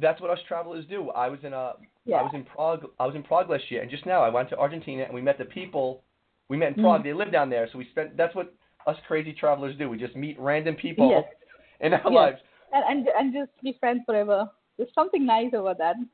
That's 0.00 0.20
what 0.20 0.30
us 0.30 0.38
travelers 0.46 0.84
do. 0.86 1.10
I 1.10 1.28
was 1.28 1.40
in 1.42 1.52
a 1.52 1.72
Yeah. 2.04 2.16
I 2.16 2.22
was 2.22 2.32
in 2.34 2.44
Prague. 2.44 2.84
I 3.00 3.06
was 3.06 3.14
in 3.14 3.22
Prague 3.22 3.48
last 3.48 3.70
year, 3.70 3.80
and 3.82 3.90
just 3.90 4.06
now 4.06 4.22
I 4.22 4.28
went 4.28 4.48
to 4.50 4.58
Argentina 4.58 5.04
and 5.04 5.14
we 5.14 5.22
met 5.22 5.38
the 5.38 5.44
people. 5.46 6.02
We 6.48 6.56
met 6.56 6.68
in 6.68 6.74
Mm. 6.74 6.82
Prague. 6.82 7.04
They 7.04 7.12
live 7.12 7.32
down 7.32 7.48
there, 7.48 7.68
so 7.72 7.78
we 7.78 7.86
spent. 7.90 8.16
That's 8.16 8.34
what 8.34 8.52
us 8.86 8.96
crazy 9.06 9.32
travelers 9.32 9.76
do. 9.78 9.88
We 9.88 9.98
just 9.98 10.16
meet 10.16 10.38
random 10.38 10.74
people 10.76 11.10
Yes. 11.10 11.24
in 11.80 11.94
our 11.94 12.00
Yes. 12.04 12.12
lives. 12.12 12.38
And, 12.72 12.84
and 13.06 13.08
and 13.08 13.32
just 13.32 13.50
be 13.62 13.76
friends 13.78 14.02
forever. 14.06 14.48
There's 14.76 14.90
something 14.94 15.24
nice 15.24 15.52
about 15.52 15.78
that. 15.78 15.96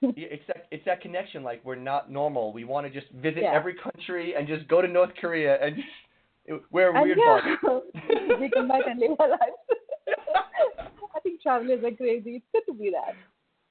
Yeah, 0.00 0.10
It's 0.30 0.44
that 0.46 0.66
it's 0.70 0.84
that 0.84 1.00
connection. 1.00 1.42
Like 1.42 1.60
we're 1.64 1.74
not 1.74 2.10
normal. 2.10 2.52
We 2.52 2.64
want 2.64 2.86
to 2.86 2.92
just 3.00 3.10
visit 3.14 3.42
Yeah. 3.42 3.52
every 3.52 3.74
country 3.74 4.34
and 4.36 4.46
just 4.46 4.68
go 4.68 4.80
to 4.80 4.88
North 4.88 5.10
Korea 5.20 5.58
and 5.60 5.76
just 5.76 6.62
we're 6.70 6.90
a 6.90 6.94
and 6.94 7.02
weird 7.04 7.18
yeah, 7.18 7.56
bunch. 7.62 7.82
we 8.40 8.50
come 8.50 8.68
back 8.68 8.82
and 8.86 8.98
live 9.00 9.12
our 9.18 9.30
lives. 9.30 9.58
I 11.14 11.20
think 11.20 11.40
travelers 11.40 11.82
are 11.84 11.90
crazy. 11.96 12.36
It's 12.36 12.44
good 12.52 12.72
to 12.72 12.78
be 12.78 12.90
that. 12.90 13.14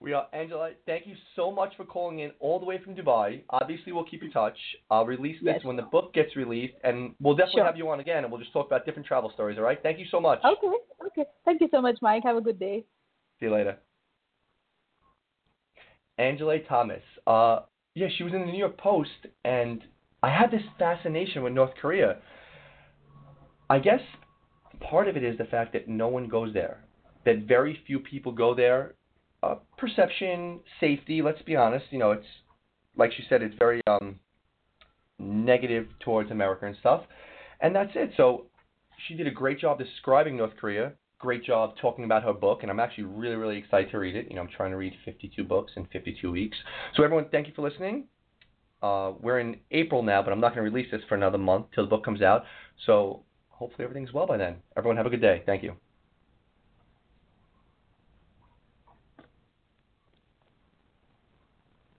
We 0.01 0.13
are 0.13 0.25
Anjaly. 0.33 0.71
Thank 0.87 1.05
you 1.05 1.13
so 1.35 1.51
much 1.51 1.73
for 1.77 1.85
calling 1.85 2.19
in 2.19 2.31
all 2.39 2.59
the 2.59 2.65
way 2.65 2.79
from 2.83 2.95
Dubai. 2.95 3.43
Obviously, 3.51 3.91
we'll 3.91 4.03
keep 4.03 4.23
in 4.23 4.31
touch. 4.31 4.57
I'll 4.89 5.05
release 5.05 5.37
this 5.43 5.57
Yes. 5.57 5.63
when 5.63 5.75
the 5.75 5.83
book 5.83 6.11
gets 6.11 6.35
released, 6.35 6.73
and 6.83 7.13
we'll 7.21 7.35
definitely 7.35 7.59
Sure. 7.59 7.65
have 7.65 7.77
you 7.77 7.87
on 7.87 7.99
again, 7.99 8.23
and 8.23 8.31
we'll 8.31 8.41
just 8.41 8.51
talk 8.51 8.65
about 8.65 8.83
different 8.83 9.05
travel 9.07 9.29
stories. 9.29 9.59
All 9.59 9.63
right? 9.63 9.79
Thank 9.83 9.99
you 9.99 10.05
so 10.07 10.19
much. 10.19 10.43
Okay. 10.43 10.75
Okay. 11.05 11.25
Thank 11.45 11.61
you 11.61 11.67
so 11.69 11.81
much, 11.81 11.99
Mike. 12.01 12.23
Have 12.23 12.35
a 12.35 12.41
good 12.41 12.57
day. 12.57 12.83
See 13.39 13.45
you 13.45 13.51
later. 13.51 13.77
Anjaly 16.17 16.67
Thomas. 16.67 17.03
Uh, 17.27 17.59
yeah, 17.93 18.07
she 18.09 18.23
was 18.23 18.33
in 18.33 18.39
the 18.39 18.47
New 18.47 18.57
York 18.57 18.77
Post, 18.77 19.27
and 19.45 19.83
I 20.23 20.29
had 20.29 20.49
this 20.49 20.63
fascination 20.79 21.43
with 21.43 21.53
North 21.53 21.75
Korea. 21.75 22.17
I 23.69 23.77
guess 23.77 24.01
part 24.79 25.07
of 25.07 25.15
it 25.15 25.23
is 25.23 25.37
the 25.37 25.45
fact 25.45 25.73
that 25.73 25.87
no 25.87 26.07
one 26.07 26.27
goes 26.27 26.53
there, 26.53 26.83
that 27.25 27.39
very 27.47 27.75
few 27.85 27.99
people 27.99 28.31
go 28.31 28.55
there. 28.55 28.95
Uh, 29.43 29.55
perception, 29.77 30.59
safety. 30.79 31.21
Let's 31.21 31.41
be 31.41 31.55
honest. 31.55 31.85
You 31.89 31.99
know, 31.99 32.11
it's 32.11 32.25
like 32.95 33.11
she 33.13 33.23
said, 33.29 33.41
it's 33.41 33.55
very 33.57 33.81
um, 33.87 34.19
negative 35.17 35.87
towards 35.99 36.31
America 36.31 36.65
and 36.65 36.75
stuff, 36.79 37.03
and 37.59 37.75
that's 37.75 37.91
it. 37.95 38.11
So 38.17 38.45
she 39.07 39.15
did 39.15 39.27
a 39.27 39.31
great 39.31 39.59
job 39.59 39.79
describing 39.79 40.37
North 40.37 40.55
Korea 40.59 40.93
great 41.21 41.43
job 41.43 41.75
talking 41.79 42.03
about 42.03 42.23
her 42.23 42.33
book, 42.33 42.59
and 42.63 42.71
I'm 42.71 42.79
actually 42.79 43.05
really, 43.05 43.35
really 43.35 43.57
excited 43.57 43.91
to 43.91 43.99
read 43.99 44.15
it. 44.15 44.27
You 44.29 44.35
know, 44.35 44.41
I'm 44.41 44.49
trying 44.55 44.71
to 44.71 44.77
read 44.77 44.93
52 45.05 45.43
books 45.43 45.71
in 45.75 45.85
52 45.85 46.31
weeks. 46.31 46.57
So 46.95 47.03
everyone, 47.03 47.27
thank 47.31 47.47
you 47.47 47.53
for 47.55 47.61
listening. 47.61 48.05
Uh, 48.81 49.13
we're 49.21 49.39
in 49.39 49.57
April 49.69 50.01
now, 50.01 50.23
but 50.23 50.33
I'm 50.33 50.39
not 50.39 50.55
going 50.55 50.65
to 50.65 50.71
release 50.71 50.89
this 50.91 51.01
for 51.07 51.15
another 51.15 51.37
month 51.37 51.67
till 51.75 51.85
the 51.85 51.89
book 51.89 52.03
comes 52.03 52.21
out. 52.21 52.43
So 52.87 53.21
hopefully 53.49 53.85
everything's 53.85 54.11
well 54.11 54.25
by 54.25 54.37
then. 54.37 54.55
Everyone 54.75 54.97
have 54.97 55.05
a 55.05 55.11
good 55.11 55.21
day. 55.21 55.43
Thank 55.45 55.61
you. 55.61 55.75